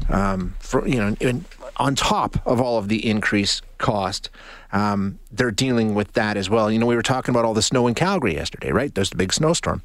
Um, 0.09 0.55
for, 0.59 0.87
you 0.87 0.97
know, 0.97 1.17
in, 1.21 1.45
on 1.77 1.95
top 1.95 2.45
of 2.47 2.61
all 2.61 2.79
of 2.79 2.89
the 2.89 3.09
increased 3.09 3.63
cost, 3.79 4.31
um, 4.73 5.19
they're 5.31 5.51
dealing 5.51 5.95
with 5.95 6.13
that 6.13 6.37
as 6.37 6.49
well. 6.49 6.71
You 6.71 6.79
know, 6.79 6.87
we 6.87 6.97
were 6.97 7.03
talking 7.03 7.33
about 7.33 7.45
all 7.45 7.55
the 7.55 7.63
snow 7.63 7.87
in 7.87 7.95
Calgary 7.95 8.35
yesterday, 8.35 8.73
right? 8.73 8.95
There's 8.95 9.11
the 9.11 9.17
big 9.17 9.33
snowstorm. 9.33 9.83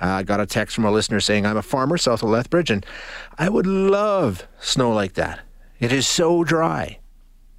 Uh, 0.00 0.06
I 0.06 0.22
got 0.22 0.40
a 0.40 0.46
text 0.46 0.74
from 0.74 0.84
a 0.84 0.90
listener 0.90 1.20
saying, 1.20 1.46
I'm 1.46 1.56
a 1.56 1.62
farmer 1.62 1.96
south 1.96 2.22
of 2.22 2.30
Lethbridge, 2.30 2.70
and 2.70 2.84
I 3.38 3.48
would 3.48 3.66
love 3.66 4.46
snow 4.60 4.92
like 4.92 5.14
that. 5.14 5.40
It 5.80 5.92
is 5.92 6.06
so 6.06 6.44
dry. 6.44 6.98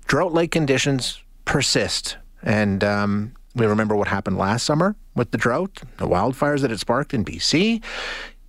Drought 0.06 0.32
like 0.32 0.52
conditions 0.52 1.20
persist. 1.44 2.18
And 2.44 2.84
um, 2.84 3.34
we 3.56 3.66
remember 3.66 3.96
what 3.96 4.08
happened 4.08 4.38
last 4.38 4.64
summer 4.64 4.96
with 5.16 5.32
the 5.32 5.40
drought, 5.40 5.82
the 5.98 6.08
wildfires 6.08 6.62
that 6.62 6.72
it 6.72 6.80
sparked 6.80 7.16
in 7.16 7.26
BC. 7.26 7.84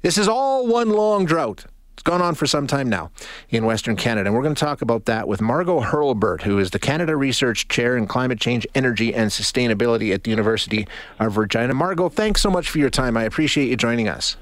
This 0.02 0.18
is 0.18 0.28
all 0.28 0.66
one 0.66 0.90
long 0.90 1.24
drought. 1.24 1.64
It's 1.94 2.02
gone 2.02 2.20
on 2.20 2.34
for 2.34 2.46
some 2.46 2.66
time 2.66 2.90
now 2.90 3.10
in 3.48 3.64
Western 3.64 3.96
Canada. 3.96 4.28
And 4.28 4.36
we're 4.36 4.42
going 4.42 4.54
to 4.54 4.60
talk 4.60 4.82
about 4.82 5.06
that 5.06 5.26
with 5.26 5.40
Margot 5.40 5.80
Hurlbert, 5.80 6.42
who 6.42 6.58
is 6.58 6.70
the 6.70 6.78
Canada 6.78 7.16
Research 7.16 7.68
Chair 7.68 7.96
in 7.96 8.06
Climate 8.06 8.40
Change, 8.40 8.66
Energy, 8.74 9.14
and 9.14 9.30
Sustainability 9.30 10.12
at 10.12 10.24
the 10.24 10.30
University 10.30 10.86
of 11.18 11.38
Regina. 11.38 11.72
Margot, 11.72 12.10
thanks 12.10 12.42
so 12.42 12.50
much 12.50 12.68
for 12.68 12.78
your 12.78 12.90
time. 12.90 13.16
I 13.16 13.24
appreciate 13.24 13.68
you 13.70 13.76
joining 13.76 14.08
us. 14.08 14.36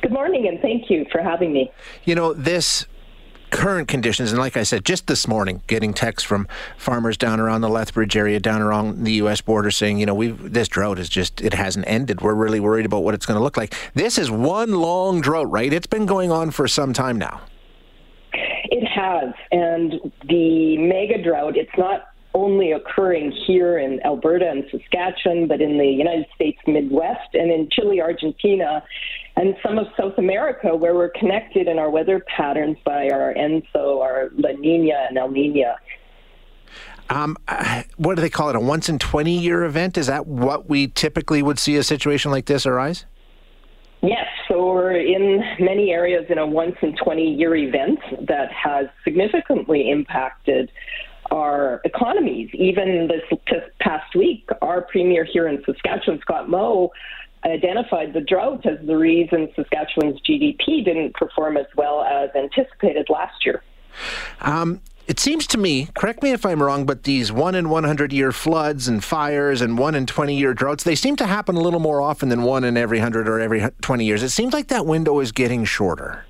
Good 0.00 0.12
morning, 0.12 0.48
and 0.48 0.58
thank 0.60 0.90
you 0.90 1.06
for 1.12 1.22
having 1.22 1.52
me. 1.52 1.70
You 2.04 2.16
know, 2.16 2.32
this 2.32 2.86
current 3.52 3.86
conditions, 3.86 4.32
and 4.32 4.40
like 4.40 4.56
I 4.56 4.64
said, 4.64 4.84
just 4.84 5.06
this 5.06 5.28
morning, 5.28 5.62
getting 5.68 5.94
texts 5.94 6.26
from 6.26 6.48
farmers 6.76 7.16
down 7.16 7.38
around 7.38 7.60
the 7.60 7.68
Lethbridge 7.68 8.16
area, 8.16 8.40
down 8.40 8.60
around 8.60 9.04
the 9.04 9.12
U.S. 9.12 9.40
border, 9.40 9.70
saying, 9.70 10.00
you 10.00 10.06
know, 10.06 10.14
we 10.14 10.28
this 10.28 10.66
drought 10.66 10.98
is 10.98 11.08
just 11.08 11.40
it 11.40 11.54
hasn't 11.54 11.86
ended. 11.86 12.22
We're 12.22 12.34
really 12.34 12.58
worried 12.58 12.86
about 12.86 13.04
what 13.04 13.14
it's 13.14 13.26
going 13.26 13.38
to 13.38 13.42
look 13.42 13.56
like. 13.56 13.74
This 13.94 14.18
is 14.18 14.30
one 14.30 14.72
long 14.72 15.20
drought, 15.20 15.50
right? 15.50 15.72
It's 15.72 15.86
been 15.86 16.06
going 16.06 16.32
on 16.32 16.50
for 16.50 16.66
some 16.66 16.92
time 16.92 17.18
now. 17.18 17.42
It 18.32 18.86
has, 18.88 19.34
and 19.52 20.12
the 20.28 20.78
mega 20.78 21.22
drought. 21.22 21.56
It's 21.56 21.76
not 21.76 22.08
only 22.34 22.72
occurring 22.72 23.30
here 23.46 23.78
in 23.78 24.00
Alberta 24.06 24.50
and 24.50 24.64
Saskatchewan, 24.70 25.46
but 25.46 25.60
in 25.60 25.76
the 25.76 25.86
United 25.86 26.26
States 26.34 26.58
Midwest 26.66 27.34
and 27.34 27.52
in 27.52 27.68
Chile, 27.70 28.00
Argentina, 28.00 28.82
and 29.36 29.56
some 29.64 29.78
of 29.78 29.86
South 29.96 30.18
America, 30.18 30.74
where 30.76 30.94
we're 30.94 31.10
connected 31.10 31.68
in 31.68 31.78
our 31.78 31.90
weather 31.90 32.24
patterns 32.36 32.76
by 32.84 33.08
our 33.08 33.34
ENSO, 33.34 34.00
our 34.00 34.30
La 34.36 34.50
Nina 34.50 35.06
and 35.08 35.16
El 35.16 35.30
Nina. 35.30 35.76
Um, 37.08 37.36
uh, 37.48 37.82
what 37.96 38.14
do 38.14 38.22
they 38.22 38.30
call 38.30 38.48
it? 38.50 38.56
A 38.56 38.60
once 38.60 38.88
in 38.88 38.98
20 38.98 39.38
year 39.38 39.64
event? 39.64 39.98
Is 39.98 40.06
that 40.06 40.26
what 40.26 40.68
we 40.68 40.88
typically 40.88 41.42
would 41.42 41.58
see 41.58 41.76
a 41.76 41.82
situation 41.82 42.30
like 42.30 42.46
this 42.46 42.66
arise? 42.66 43.06
Yes, 44.02 44.26
so 44.48 44.66
we're 44.66 44.96
in 44.96 45.42
many 45.60 45.90
areas 45.90 46.26
in 46.28 46.38
a 46.38 46.46
once 46.46 46.76
in 46.82 46.96
20 46.96 47.34
year 47.34 47.54
event 47.54 48.00
that 48.26 48.50
has 48.52 48.86
significantly 49.04 49.90
impacted 49.90 50.70
our 51.30 51.80
economies. 51.84 52.50
Even 52.52 53.08
this 53.08 53.38
past 53.80 54.14
week, 54.14 54.48
our 54.60 54.82
premier 54.82 55.24
here 55.24 55.48
in 55.48 55.62
Saskatchewan, 55.64 56.20
Scott 56.20 56.48
Moe, 56.48 56.90
identified 57.44 58.12
the 58.12 58.20
drought 58.20 58.64
as 58.66 58.78
the 58.86 58.96
reason 58.96 59.48
Saskatchewan's 59.56 60.20
GDP 60.20 60.84
didn't 60.84 61.14
perform 61.14 61.56
as 61.56 61.66
well 61.76 62.02
as 62.02 62.30
anticipated 62.34 63.08
last 63.08 63.44
year. 63.44 63.62
Um, 64.40 64.80
it 65.08 65.18
seems 65.18 65.46
to 65.48 65.58
me, 65.58 65.88
correct 65.94 66.22
me 66.22 66.30
if 66.30 66.46
I'm 66.46 66.62
wrong, 66.62 66.86
but 66.86 67.02
these 67.02 67.32
1 67.32 67.54
in 67.54 67.68
100 67.68 68.12
year 68.12 68.32
floods 68.32 68.86
and 68.86 69.02
fires 69.02 69.60
and 69.60 69.76
1 69.76 69.94
in 69.94 70.06
20 70.06 70.36
year 70.36 70.54
droughts, 70.54 70.84
they 70.84 70.94
seem 70.94 71.16
to 71.16 71.26
happen 71.26 71.56
a 71.56 71.60
little 71.60 71.80
more 71.80 72.00
often 72.00 72.28
than 72.28 72.42
1 72.42 72.64
in 72.64 72.76
every 72.76 72.98
100 72.98 73.28
or 73.28 73.40
every 73.40 73.68
20 73.80 74.04
years. 74.04 74.22
It 74.22 74.30
seems 74.30 74.52
like 74.52 74.68
that 74.68 74.86
window 74.86 75.18
is 75.18 75.32
getting 75.32 75.64
shorter. 75.64 76.24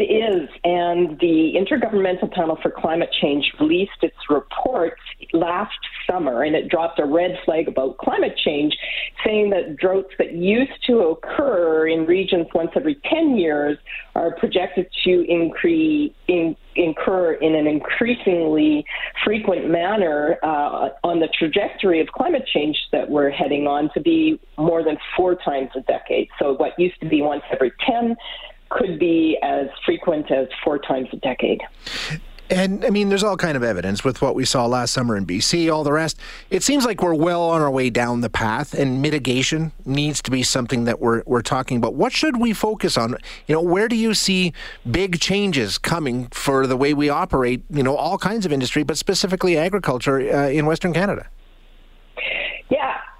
It 0.00 0.04
is, 0.04 0.48
and 0.64 1.18
the 1.20 1.52
Intergovernmental 1.60 2.32
Panel 2.32 2.58
for 2.62 2.70
Climate 2.70 3.10
Change 3.20 3.52
released 3.60 4.00
its 4.00 4.16
report 4.30 4.98
last 5.34 5.76
summer, 6.10 6.42
and 6.42 6.56
it 6.56 6.70
dropped 6.70 6.98
a 6.98 7.04
red 7.04 7.32
flag 7.44 7.68
about 7.68 7.98
climate 7.98 8.34
change, 8.42 8.74
saying 9.22 9.50
that 9.50 9.76
droughts 9.76 10.08
that 10.16 10.32
used 10.32 10.72
to 10.86 11.00
occur 11.00 11.86
in 11.86 12.06
regions 12.06 12.46
once 12.54 12.70
every 12.76 12.94
10 13.10 13.36
years 13.36 13.76
are 14.14 14.34
projected 14.36 14.86
to 15.04 15.24
increase, 15.28 16.12
in, 16.28 16.56
incur 16.76 17.34
in 17.34 17.54
an 17.54 17.66
increasingly 17.66 18.82
frequent 19.22 19.68
manner 19.68 20.38
uh, 20.42 20.88
on 21.04 21.20
the 21.20 21.28
trajectory 21.38 22.00
of 22.00 22.08
climate 22.08 22.48
change 22.52 22.76
that 22.90 23.10
we're 23.10 23.28
heading 23.28 23.66
on 23.66 23.90
to 23.92 24.00
be 24.00 24.40
more 24.56 24.82
than 24.82 24.96
four 25.14 25.34
times 25.34 25.68
a 25.76 25.80
decade. 25.80 26.28
So, 26.38 26.54
what 26.54 26.72
used 26.78 26.98
to 27.00 27.08
be 27.08 27.20
once 27.20 27.42
every 27.52 27.72
10 27.86 28.16
could 28.70 28.98
be 28.98 29.38
as 29.42 29.68
frequent 29.84 30.30
as 30.30 30.48
four 30.64 30.78
times 30.78 31.08
a 31.12 31.16
decade. 31.16 31.60
And 32.50 32.84
I 32.84 32.90
mean, 32.90 33.08
there's 33.08 33.22
all 33.22 33.36
kind 33.36 33.56
of 33.56 33.62
evidence 33.62 34.02
with 34.02 34.20
what 34.20 34.34
we 34.34 34.44
saw 34.44 34.66
last 34.66 34.92
summer 34.92 35.16
in 35.16 35.24
BC, 35.24 35.72
all 35.72 35.84
the 35.84 35.92
rest. 35.92 36.18
It 36.50 36.64
seems 36.64 36.84
like 36.84 37.00
we're 37.00 37.14
well 37.14 37.42
on 37.42 37.62
our 37.62 37.70
way 37.70 37.90
down 37.90 38.22
the 38.22 38.30
path, 38.30 38.74
and 38.74 39.00
mitigation 39.00 39.70
needs 39.84 40.20
to 40.22 40.32
be 40.32 40.42
something 40.42 40.82
that 40.84 40.98
we're 40.98 41.22
we're 41.26 41.42
talking 41.42 41.76
about. 41.76 41.94
What 41.94 42.12
should 42.12 42.40
we 42.40 42.52
focus 42.52 42.98
on? 42.98 43.14
You 43.46 43.54
know, 43.54 43.62
where 43.62 43.86
do 43.86 43.94
you 43.94 44.14
see 44.14 44.52
big 44.90 45.20
changes 45.20 45.78
coming 45.78 46.26
for 46.32 46.66
the 46.66 46.76
way 46.76 46.92
we 46.92 47.08
operate? 47.08 47.62
You 47.70 47.84
know, 47.84 47.94
all 47.94 48.18
kinds 48.18 48.44
of 48.44 48.52
industry, 48.52 48.82
but 48.82 48.98
specifically 48.98 49.56
agriculture 49.56 50.18
uh, 50.18 50.48
in 50.48 50.66
Western 50.66 50.92
Canada. 50.92 51.28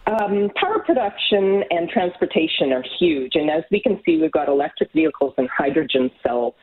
Um, 0.07 0.51
power 0.57 0.81
production 0.81 1.63
and 1.71 1.89
transportation 1.89 2.73
are 2.73 2.85
huge, 2.99 3.33
and 3.35 3.51
as 3.51 3.63
we 3.71 3.81
can 3.81 4.01
see, 4.05 4.19
we've 4.21 4.33
got 4.33 4.49
electric 4.49 4.93
vehicles 4.93 5.35
and 5.39 5.49
hydrogen 5.49 6.11
cell 6.23 6.55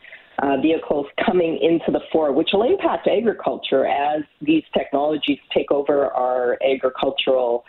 uh, 0.43 0.57
vehicles 0.57 1.05
coming 1.25 1.57
into 1.61 1.91
the 1.91 2.01
fore, 2.11 2.31
which 2.31 2.49
will 2.53 2.63
impact 2.63 3.07
agriculture 3.07 3.85
as 3.85 4.23
these 4.41 4.63
technologies 4.75 5.39
take 5.53 5.71
over 5.71 6.07
our 6.07 6.57
agricultural 6.63 7.63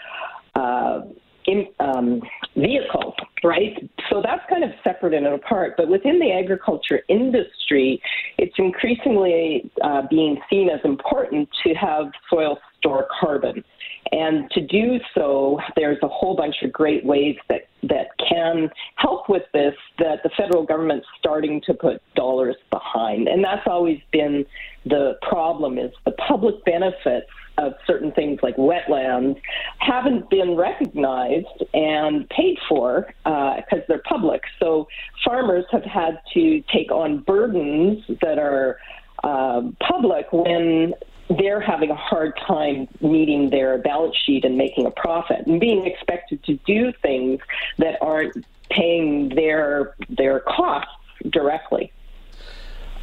uh, 0.54 1.02
in, 1.46 1.66
um, 1.80 2.20
vehicles, 2.56 3.14
right? 3.42 3.90
So 4.10 4.20
that's 4.22 4.42
kind 4.50 4.64
of 4.64 4.70
separate 4.84 5.14
and 5.14 5.26
apart. 5.26 5.74
But 5.76 5.88
within 5.88 6.18
the 6.18 6.30
agriculture 6.32 7.00
industry, 7.08 8.02
it's 8.36 8.54
increasingly 8.58 9.70
uh, 9.82 10.02
being 10.10 10.38
seen 10.50 10.68
as 10.68 10.80
important 10.84 11.48
to 11.64 11.74
have 11.74 12.06
soil 12.28 12.58
store 12.78 13.06
carbon. 13.20 13.64
And 14.12 14.50
to 14.52 14.60
do 14.60 14.98
so, 15.14 15.60
there's 15.76 15.98
a 16.02 16.08
whole 16.08 16.34
bunch 16.34 16.56
of 16.62 16.72
great 16.72 17.04
ways 17.04 17.36
that, 17.48 17.68
that 17.82 18.08
can 18.28 18.70
help 18.96 19.28
with 19.28 19.42
this 19.52 19.74
that 19.98 20.22
the 20.22 20.30
federal 20.36 20.64
government's 20.64 21.06
starting 21.18 21.60
to 21.66 21.74
put 21.74 22.02
dollars 22.14 22.56
behind. 22.70 23.28
And 23.28 23.44
that's 23.44 23.66
always 23.66 24.00
been 24.12 24.46
the 24.86 25.18
problem 25.22 25.78
is 25.78 25.92
the 26.04 26.12
public 26.12 26.64
benefits 26.64 27.30
of 27.58 27.74
certain 27.86 28.12
things 28.12 28.38
like 28.42 28.56
wetlands 28.56 29.40
haven't 29.78 30.30
been 30.30 30.56
recognized 30.56 31.64
and 31.74 32.28
paid 32.30 32.56
for 32.68 33.12
because 33.24 33.64
uh, 33.72 33.86
they're 33.88 34.02
public. 34.08 34.42
So 34.60 34.86
farmers 35.24 35.64
have 35.72 35.84
had 35.84 36.20
to 36.34 36.62
take 36.72 36.92
on 36.92 37.18
burdens 37.18 38.04
that 38.22 38.38
are 38.38 38.78
uh, 39.24 39.62
public 39.80 40.32
when 40.32 40.94
they're 41.28 41.60
having 41.60 41.90
a 41.90 41.96
hard 41.96 42.38
time 42.46 42.88
meeting 43.00 43.50
their 43.50 43.78
balance 43.78 44.16
sheet 44.24 44.44
and 44.44 44.56
making 44.56 44.86
a 44.86 44.90
profit 44.90 45.46
and 45.46 45.60
being 45.60 45.86
expected 45.86 46.42
to 46.44 46.54
do 46.66 46.92
things 47.02 47.40
that 47.78 47.98
aren't 48.00 48.44
paying 48.70 49.30
their 49.30 49.94
their 50.08 50.40
costs 50.40 50.90
directly. 51.30 51.92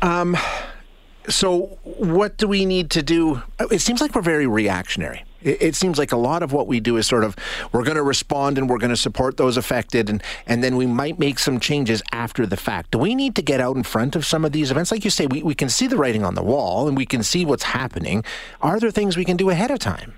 Um, 0.01 0.37
so 1.27 1.77
what 1.83 2.37
do 2.37 2.47
we 2.47 2.65
need 2.65 2.91
to 2.91 3.03
do? 3.03 3.41
It 3.59 3.81
seems 3.81 4.01
like 4.01 4.15
we're 4.15 4.21
very 4.21 4.47
reactionary 4.47 5.23
It, 5.45 5.61
it 5.61 5.75
seems 5.75 5.97
like 5.97 6.11
a 6.11 6.17
lot 6.17 6.43
of 6.43 6.51
what 6.51 6.67
we 6.67 6.81
do 6.81 6.97
is 6.97 7.07
sort 7.07 7.23
of 7.23 7.35
we're 7.71 7.83
going 7.83 7.95
to 7.95 8.03
respond 8.03 8.57
and 8.57 8.69
we're 8.69 8.79
going 8.79 8.89
to 8.89 8.97
support 8.97 9.37
those 9.37 9.55
affected, 9.55 10.09
and 10.09 10.21
and 10.45 10.63
then 10.63 10.75
we 10.75 10.85
might 10.85 11.17
make 11.19 11.39
some 11.39 11.59
changes 11.59 12.01
after 12.11 12.45
the 12.45 12.57
fact. 12.57 12.91
Do 12.91 12.97
we 12.97 13.15
need 13.15 13.35
to 13.35 13.41
get 13.41 13.61
out 13.61 13.77
in 13.77 13.83
front 13.83 14.15
of 14.15 14.25
some 14.25 14.43
of 14.43 14.51
these 14.51 14.71
events? 14.71 14.91
Like 14.91 15.05
you 15.05 15.11
say, 15.11 15.27
we, 15.27 15.43
we 15.43 15.55
can 15.55 15.69
see 15.69 15.87
the 15.87 15.97
writing 15.97 16.25
on 16.25 16.35
the 16.35 16.43
wall 16.43 16.87
and 16.87 16.97
we 16.97 17.05
can 17.05 17.23
see 17.23 17.45
what's 17.45 17.63
happening. 17.63 18.23
Are 18.61 18.79
there 18.79 18.91
things 18.91 19.15
we 19.15 19.25
can 19.25 19.37
do 19.37 19.49
ahead 19.49 19.71
of 19.71 19.79
time? 19.79 20.13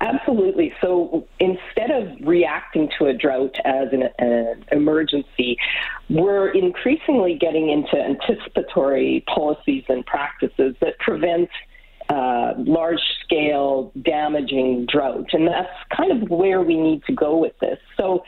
Absolutely. 0.00 0.72
So 0.80 1.26
instead 1.40 1.90
of 1.90 2.26
reacting 2.26 2.90
to 2.98 3.06
a 3.06 3.14
drought 3.14 3.56
as 3.64 3.88
an, 3.92 4.04
an, 4.18 4.64
emergency, 4.70 5.56
we're 6.08 6.50
increasingly 6.50 7.34
getting 7.34 7.70
into 7.70 7.96
anticipatory 7.96 9.24
policies 9.32 9.84
and 9.88 10.04
practices 10.06 10.76
that 10.80 10.98
prevent 10.98 11.48
uh, 12.08 12.52
large 12.58 13.00
scale 13.24 13.92
damaging 14.02 14.86
drought. 14.86 15.28
And 15.32 15.46
that's 15.46 15.68
kind 15.96 16.22
of 16.22 16.28
where 16.30 16.62
we 16.62 16.76
need 16.76 17.02
to 17.04 17.12
go 17.12 17.36
with 17.36 17.58
this. 17.60 17.78
So 17.96 18.24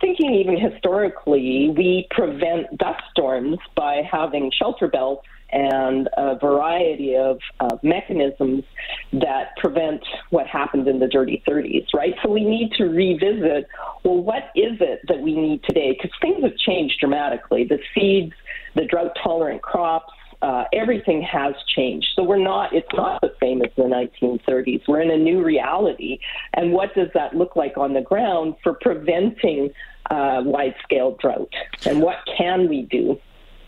thinking 0.00 0.34
even 0.34 0.58
historically, 0.58 1.72
we 1.76 2.06
prevent 2.10 2.76
dust 2.78 3.02
storms 3.10 3.58
by 3.74 4.02
having 4.10 4.50
shelter 4.56 4.88
belts 4.88 5.26
and 5.50 6.08
a 6.16 6.36
variety 6.38 7.16
of 7.16 7.38
uh, 7.60 7.76
mechanisms 7.82 8.64
that 9.12 9.56
prevent 9.56 10.02
what 10.30 10.46
happened 10.46 10.86
in 10.86 10.98
the 10.98 11.08
dirty 11.08 11.42
30s, 11.48 11.86
right? 11.94 12.14
So 12.22 12.30
we 12.30 12.44
need 12.44 12.72
to 12.72 12.84
revisit 12.84 13.66
well, 14.04 14.22
what 14.22 14.50
is 14.54 14.76
it 14.80 15.00
that 15.08 15.20
we 15.20 15.34
need 15.34 15.62
today? 15.64 15.92
Because 15.92 16.16
things 16.20 16.42
have 16.42 16.56
changed 16.56 17.00
dramatically. 17.00 17.64
The 17.64 17.78
seeds, 17.94 18.34
the 18.74 18.84
drought 18.84 19.16
tolerant 19.22 19.62
crops, 19.62 20.12
uh, 20.42 20.64
everything 20.72 21.22
has 21.22 21.54
changed. 21.74 22.08
So 22.14 22.22
we're 22.22 22.38
not, 22.38 22.72
it's 22.72 22.88
not 22.94 23.20
the 23.20 23.34
same 23.40 23.62
as 23.62 23.70
the 23.76 23.82
1930s. 23.82 24.82
We're 24.86 25.00
in 25.00 25.10
a 25.10 25.16
new 25.16 25.42
reality. 25.42 26.18
And 26.54 26.72
what 26.72 26.94
does 26.94 27.08
that 27.14 27.34
look 27.34 27.56
like 27.56 27.76
on 27.76 27.92
the 27.92 28.00
ground 28.00 28.54
for 28.62 28.74
preventing 28.74 29.70
uh, 30.10 30.42
wide 30.44 30.74
scale 30.82 31.16
drought? 31.20 31.52
And 31.84 32.00
what 32.00 32.18
can 32.36 32.68
we 32.68 32.82
do? 32.82 33.18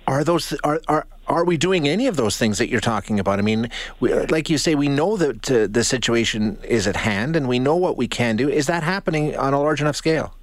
Are 0.07 0.25
those, 0.25 0.53
are, 0.65 0.81
are, 0.89 1.07
are 1.27 1.45
we 1.45 1.57
doing 1.57 1.87
any 1.87 2.07
of 2.07 2.17
those 2.17 2.37
things 2.37 2.59
that 2.59 2.69
you're 2.69 2.81
talking 2.81 3.21
about? 3.21 3.39
I 3.39 3.43
mean, 3.43 3.71
we, 4.01 4.13
like 4.27 4.51
you 4.51 4.59
say, 4.59 4.75
we 4.75 4.89
know 4.89 5.17
that 5.17 5.51
uh, 5.51 5.69
the 5.71 5.85
situation 5.85 6.59
is 6.65 6.87
at 6.87 6.97
hand 6.97 7.37
and 7.37 7.49
we 7.49 7.59
know 7.59 7.77
what 7.77 7.97
we 7.97 8.09
can 8.09 8.37
do. 8.37 8.49
Is 8.49 8.67
that 8.67 8.83
happening 8.83 9.37
on 9.37 9.55
a 9.55 9.61
large 9.61 9.81
enough 9.81 9.97
scale? 9.97 10.35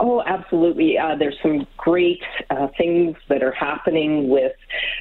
Oh, 0.00 0.22
absolutely. 0.26 0.98
Uh, 0.98 1.16
there's 1.16 1.36
some 1.42 1.66
great 1.76 2.22
uh, 2.50 2.68
things 2.76 3.16
that 3.28 3.42
are 3.42 3.52
happening 3.52 4.28
with 4.28 4.52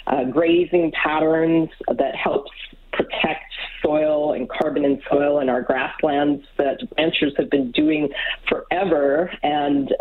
uh, 0.07 0.25
grazing 0.25 0.91
patterns 0.91 1.69
that 1.87 2.15
helps 2.15 2.51
protect 2.91 3.51
soil 3.83 4.33
and 4.33 4.47
carbon 4.49 4.85
in 4.85 5.01
soil 5.09 5.39
in 5.39 5.49
our 5.49 5.61
grasslands 5.61 6.45
that 6.57 6.79
ranchers 6.97 7.33
have 7.37 7.49
been 7.49 7.71
doing 7.71 8.07
forever 8.47 9.31
and 9.41 9.93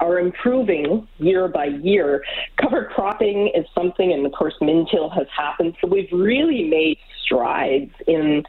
are 0.00 0.18
improving 0.18 1.08
year 1.18 1.48
by 1.48 1.64
year. 1.64 2.22
Cover 2.60 2.84
cropping 2.94 3.50
is 3.54 3.64
something, 3.74 4.12
and 4.12 4.26
of 4.26 4.32
course, 4.32 4.54
Min-till 4.60 5.08
has 5.10 5.26
happened. 5.36 5.74
So 5.80 5.88
we've 5.88 6.12
really 6.12 6.64
made 6.64 6.98
strides 7.24 7.92
in 8.06 8.44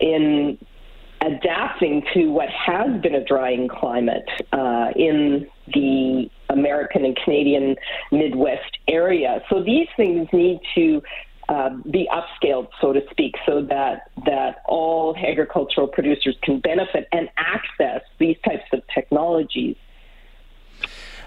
in 0.00 0.58
adapting 1.24 2.02
to 2.12 2.26
what 2.26 2.48
has 2.50 3.00
been 3.00 3.14
a 3.14 3.24
drying 3.24 3.68
climate 3.68 4.28
uh, 4.52 4.90
in 4.94 5.46
the 5.72 6.30
American 6.50 7.04
and 7.04 7.16
Canadian 7.16 7.76
Midwest 8.12 8.78
area. 8.88 9.42
So 9.48 9.62
these 9.62 9.88
things 9.96 10.28
need 10.32 10.60
to 10.74 11.02
uh, 11.48 11.70
be 11.90 12.08
upscaled, 12.12 12.68
so 12.80 12.92
to 12.92 13.00
speak, 13.10 13.34
so 13.46 13.62
that 13.62 14.10
that 14.24 14.62
all 14.66 15.16
agricultural 15.16 15.88
producers 15.88 16.36
can 16.42 16.60
benefit 16.60 17.08
and 17.12 17.28
access 17.36 18.02
these 18.18 18.36
types 18.44 18.64
of 18.72 18.82
technologies. 18.94 19.76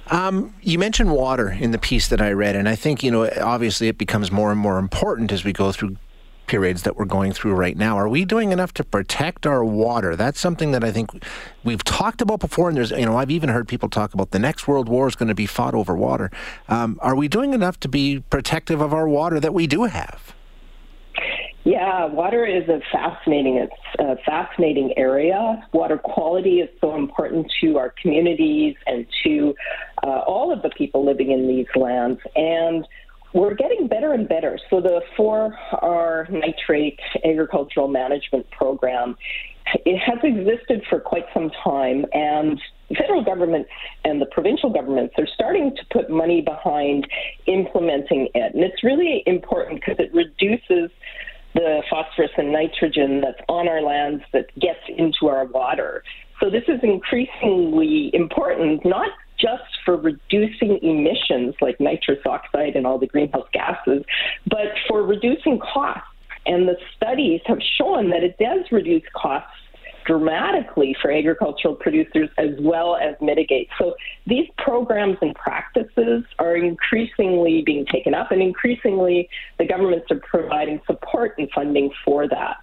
Um, 0.09 0.55
you 0.61 0.79
mentioned 0.79 1.11
water 1.11 1.49
in 1.49 1.71
the 1.71 1.77
piece 1.77 2.07
that 2.07 2.21
I 2.21 2.31
read, 2.31 2.55
and 2.55 2.67
I 2.67 2.75
think 2.75 3.03
you 3.03 3.11
know 3.11 3.29
obviously 3.41 3.89
it 3.89 3.97
becomes 3.97 4.31
more 4.31 4.51
and 4.51 4.59
more 4.59 4.79
important 4.79 5.31
as 5.31 5.43
we 5.43 5.53
go 5.53 5.71
through 5.71 5.97
periods 6.47 6.83
that 6.83 6.97
we're 6.97 7.05
going 7.05 7.31
through 7.33 7.53
right 7.53 7.77
now. 7.77 7.97
Are 7.97 8.09
we 8.09 8.25
doing 8.25 8.51
enough 8.51 8.73
to 8.75 8.83
protect 8.83 9.45
our 9.45 9.63
water? 9.63 10.15
That's 10.15 10.39
something 10.39 10.71
that 10.71 10.83
I 10.83 10.91
think 10.91 11.11
we've 11.63 11.83
talked 11.83 12.21
about 12.21 12.39
before, 12.39 12.69
and 12.69 12.77
there's, 12.77 12.91
you 12.91 13.05
know, 13.05 13.17
I've 13.17 13.31
even 13.31 13.49
heard 13.49 13.67
people 13.67 13.89
talk 13.89 14.13
about 14.13 14.31
the 14.31 14.39
next 14.39 14.67
world 14.67 14.89
war 14.89 15.07
is 15.07 15.15
going 15.15 15.29
to 15.29 15.35
be 15.35 15.45
fought 15.45 15.75
over 15.75 15.95
water. 15.95 16.31
Um, 16.67 16.97
are 17.01 17.15
we 17.15 17.27
doing 17.27 17.53
enough 17.53 17.79
to 17.81 17.87
be 17.87 18.21
protective 18.29 18.81
of 18.81 18.93
our 18.93 19.07
water 19.07 19.39
that 19.39 19.53
we 19.53 19.67
do 19.67 19.83
have? 19.83 20.33
Yeah, 21.63 22.05
water 22.05 22.45
is 22.45 22.69
a 22.69 22.79
fascinating, 22.93 23.57
it's 23.57 23.73
a 23.99 24.15
fascinating 24.25 24.93
area. 24.95 25.67
Water 25.73 25.97
quality 25.97 26.61
is 26.61 26.69
so 26.79 26.95
important 26.95 27.51
to 27.59 27.77
our 27.77 27.93
communities 28.01 28.75
and 28.85 29.05
to 29.25 29.53
uh, 30.01 30.19
all 30.19 30.53
of 30.53 30.61
the 30.61 30.69
people 30.69 31.05
living 31.05 31.31
in 31.31 31.45
these 31.45 31.67
lands. 31.75 32.21
And 32.37 32.87
we're 33.33 33.55
getting 33.55 33.87
better 33.87 34.13
and 34.13 34.27
better. 34.27 34.59
So 34.69 34.81
the 34.81 35.01
4R 35.17 36.29
nutrient 36.29 36.99
agricultural 37.25 37.87
management 37.87 38.49
program, 38.51 39.17
it 39.85 39.97
has 39.99 40.19
existed 40.23 40.83
for 40.89 40.99
quite 40.99 41.25
some 41.33 41.51
time, 41.63 42.05
and 42.13 42.59
federal 42.97 43.23
government 43.23 43.67
and 44.05 44.21
the 44.21 44.25
provincial 44.27 44.69
governments 44.71 45.13
are 45.17 45.27
starting 45.33 45.75
to 45.75 45.81
put 45.91 46.09
money 46.09 46.41
behind 46.41 47.05
implementing 47.45 48.29
it. 48.33 48.55
And 48.55 48.63
it's 48.63 48.83
really 48.83 49.23
important 49.25 49.81
because 49.81 49.97
it 49.99 50.13
reduces 50.13 50.89
the 51.53 51.81
phosphorus 51.89 52.31
and 52.37 52.51
nitrogen 52.51 53.21
that's 53.21 53.41
on 53.49 53.67
our 53.67 53.81
lands 53.81 54.23
that 54.31 54.47
gets 54.59 54.79
into 54.95 55.27
our 55.27 55.45
water. 55.45 56.03
So 56.39 56.49
this 56.49 56.63
is 56.67 56.79
increasingly 56.83 58.11
important, 58.13 58.85
not 58.85 59.09
just 59.39 59.63
for 59.85 59.97
reducing 59.97 60.79
emissions 60.81 61.55
like 61.61 61.79
nitrous 61.79 62.19
oxide 62.25 62.75
and 62.75 62.85
all 62.87 62.97
the 62.97 63.07
greenhouse 63.07 63.47
gases, 63.53 64.03
but 64.49 64.67
for 64.87 65.03
reducing 65.03 65.59
costs. 65.59 66.07
And 66.45 66.67
the 66.67 66.77
studies 66.95 67.41
have 67.45 67.59
shown 67.77 68.09
that 68.11 68.23
it 68.23 68.37
does 68.37 68.71
reduce 68.71 69.03
costs 69.13 69.51
dramatically 70.05 70.95
for 71.01 71.11
agricultural 71.11 71.75
producers 71.75 72.29
as 72.37 72.51
well 72.59 72.95
as 72.95 73.15
mitigate. 73.21 73.67
So 73.77 73.95
these 74.25 74.47
programs 74.57 75.17
and 75.21 75.35
practices 75.35 76.23
are 76.39 76.55
increasingly 76.55 77.61
being 77.65 77.85
taken 77.91 78.13
up, 78.13 78.31
and 78.31 78.41
increasingly 78.41 79.29
the 79.59 79.67
governments 79.67 80.07
are 80.09 80.21
providing 80.31 80.79
support 80.87 81.35
and 81.37 81.49
funding 81.53 81.91
for 82.05 82.27
that. 82.29 82.57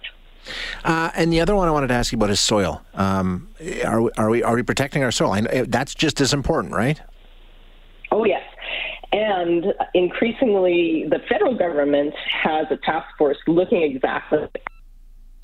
Uh, 0.83 1.11
and 1.15 1.31
the 1.31 1.41
other 1.41 1.55
one 1.55 1.67
I 1.67 1.71
wanted 1.71 1.87
to 1.87 1.93
ask 1.93 2.11
you 2.11 2.17
about 2.17 2.29
is 2.29 2.39
soil. 2.39 2.81
Um, 2.93 3.49
are, 3.85 4.01
we, 4.01 4.11
are 4.17 4.29
we 4.29 4.43
are 4.43 4.55
we 4.55 4.63
protecting 4.63 5.03
our 5.03 5.11
soil? 5.11 5.41
Know, 5.41 5.65
that's 5.65 5.95
just 5.95 6.21
as 6.21 6.33
important, 6.33 6.73
right? 6.73 7.01
Oh 8.11 8.25
yes. 8.25 8.43
And 9.11 9.73
increasingly, 9.93 11.05
the 11.09 11.19
federal 11.29 11.55
government 11.57 12.13
has 12.43 12.67
a 12.69 12.77
task 12.77 13.07
force 13.17 13.37
looking 13.47 13.81
exactly 13.81 14.39
at 14.39 14.53
the 14.53 14.59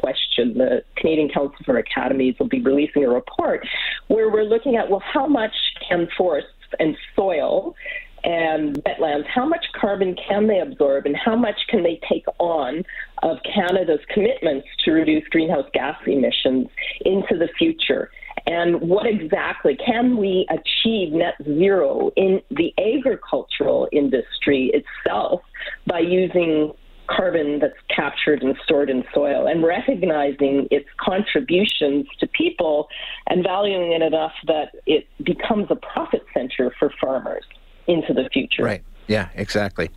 question. 0.02 0.58
The 0.58 0.84
Canadian 0.98 1.30
Council 1.30 1.58
for 1.64 1.78
Academies 1.78 2.36
will 2.40 2.50
be 2.50 2.60
releasing 2.60 3.06
a 3.06 3.10
report 3.10 3.66
where 4.08 4.30
we're 4.30 4.44
looking 4.44 4.76
at 4.76 4.90
well, 4.90 5.02
how 5.02 5.28
much 5.28 5.54
can 5.88 6.08
forests 6.18 6.50
and 6.80 6.98
soil 7.16 7.76
and 8.24 8.84
wetlands, 8.84 9.26
how 9.28 9.46
much 9.46 9.66
carbon 9.80 10.16
can 10.16 10.48
they 10.48 10.60
absorb 10.60 11.06
and 11.06 11.16
how 11.16 11.36
much 11.36 11.60
can 11.70 11.84
they 11.84 12.00
take 12.10 12.26
on 12.40 12.84
of 13.24 13.38
Canada's 13.44 14.00
commitments 14.14 14.68
to 14.86 14.92
reduce 14.92 15.28
greenhouse 15.30 15.68
gas 15.74 15.98
emissions 16.06 16.68
into 17.06 17.38
the 17.38 17.50
future? 17.58 18.12
And 18.48 18.82
what 18.82 19.06
exactly 19.06 19.76
can 19.76 20.18
we 20.18 20.48
achieve 20.50 21.14
net 21.14 21.36
zero 21.44 22.12
in 22.16 22.42
the 22.50 22.74
agricultural 22.80 23.88
industry 23.92 24.72
itself 24.74 25.42
by 25.88 26.00
using 26.00 26.74
carbon 27.08 27.60
that's 27.60 27.74
captured 27.94 28.42
and 28.42 28.56
stored 28.64 28.90
in 28.90 29.04
soil 29.14 29.48
and 29.48 29.64
recognizing 29.64 30.68
its 30.72 30.88
contributions 30.98 32.06
to 32.20 32.28
people 32.28 32.88
and 33.28 33.44
valuing 33.44 33.92
it 33.92 34.02
enough 34.02 34.32
that 34.48 34.70
it 34.86 35.08
becomes 35.24 35.68
a 35.70 35.76
profit 35.76 36.24
center 36.34 36.74
for 36.80 36.92
farmers 37.02 37.44
into 37.88 38.14
the 38.14 38.30
future. 38.32 38.64
Right. 38.64 38.84
Yeah, 39.08 39.30
exactly. 39.36 39.90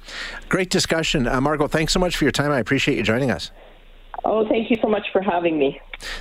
Great 0.48 0.70
discussion. 0.70 1.28
Uh, 1.28 1.40
Margot, 1.40 1.68
thanks 1.68 1.92
so 1.92 2.00
much 2.00 2.16
for 2.16 2.24
your 2.24 2.32
time. 2.32 2.50
I 2.50 2.58
appreciate 2.58 2.96
you 2.96 3.04
joining 3.04 3.30
us. 3.30 3.50
Oh, 4.24 4.48
thank 4.48 4.70
you 4.70 4.76
so 4.80 4.88
much 4.88 5.06
for 5.12 5.20
having 5.20 5.58
me. 5.58 5.80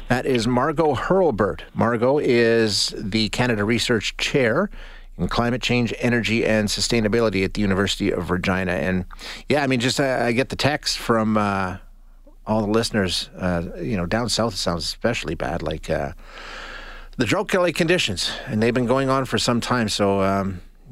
That 0.10 0.26
is 0.26 0.45
Margot 0.47 0.93
Hurlbert. 0.93 1.62
Margot 1.73 2.19
is 2.19 2.93
the 2.97 3.30
Canada 3.30 3.63
Research 3.63 4.17
Chair 4.17 4.69
in 5.17 5.28
Climate 5.30 5.62
Change, 5.62 5.93
Energy, 5.99 6.45
and 6.45 6.67
Sustainability 6.67 7.45
at 7.45 7.54
the 7.54 7.62
University 7.62 8.12
of 8.12 8.30
Regina. 8.30 8.73
And 8.73 9.06
yeah, 9.47 9.63
I 9.63 9.67
mean, 9.67 9.80
just 9.80 9.99
I, 9.99 10.28
I 10.28 10.32
get 10.34 10.49
the 10.49 10.56
text 10.56 10.97
from 10.97 11.38
uh, 11.38 11.78
all 12.45 12.62
the 12.62 12.71
listeners. 12.71 13.30
Uh, 13.38 13.69
you 13.82 13.95
know, 13.95 14.06
down 14.06 14.28
south 14.30 14.54
it 14.54 14.58
sounds 14.58 14.84
especially 14.84 15.36
bad, 15.36 15.62
like 15.62 15.89
uh, 15.89 16.12
the 17.17 17.26
drought 17.26 17.54
like 17.54 17.76
conditions, 17.76 18.32
and 18.47 18.62
they've 18.62 18.73
been 18.73 18.86
going 18.86 19.10
on 19.10 19.26
for 19.26 19.38
some 19.38 19.62
time. 19.62 19.89
So. 19.89 20.21
Um, 20.21 20.62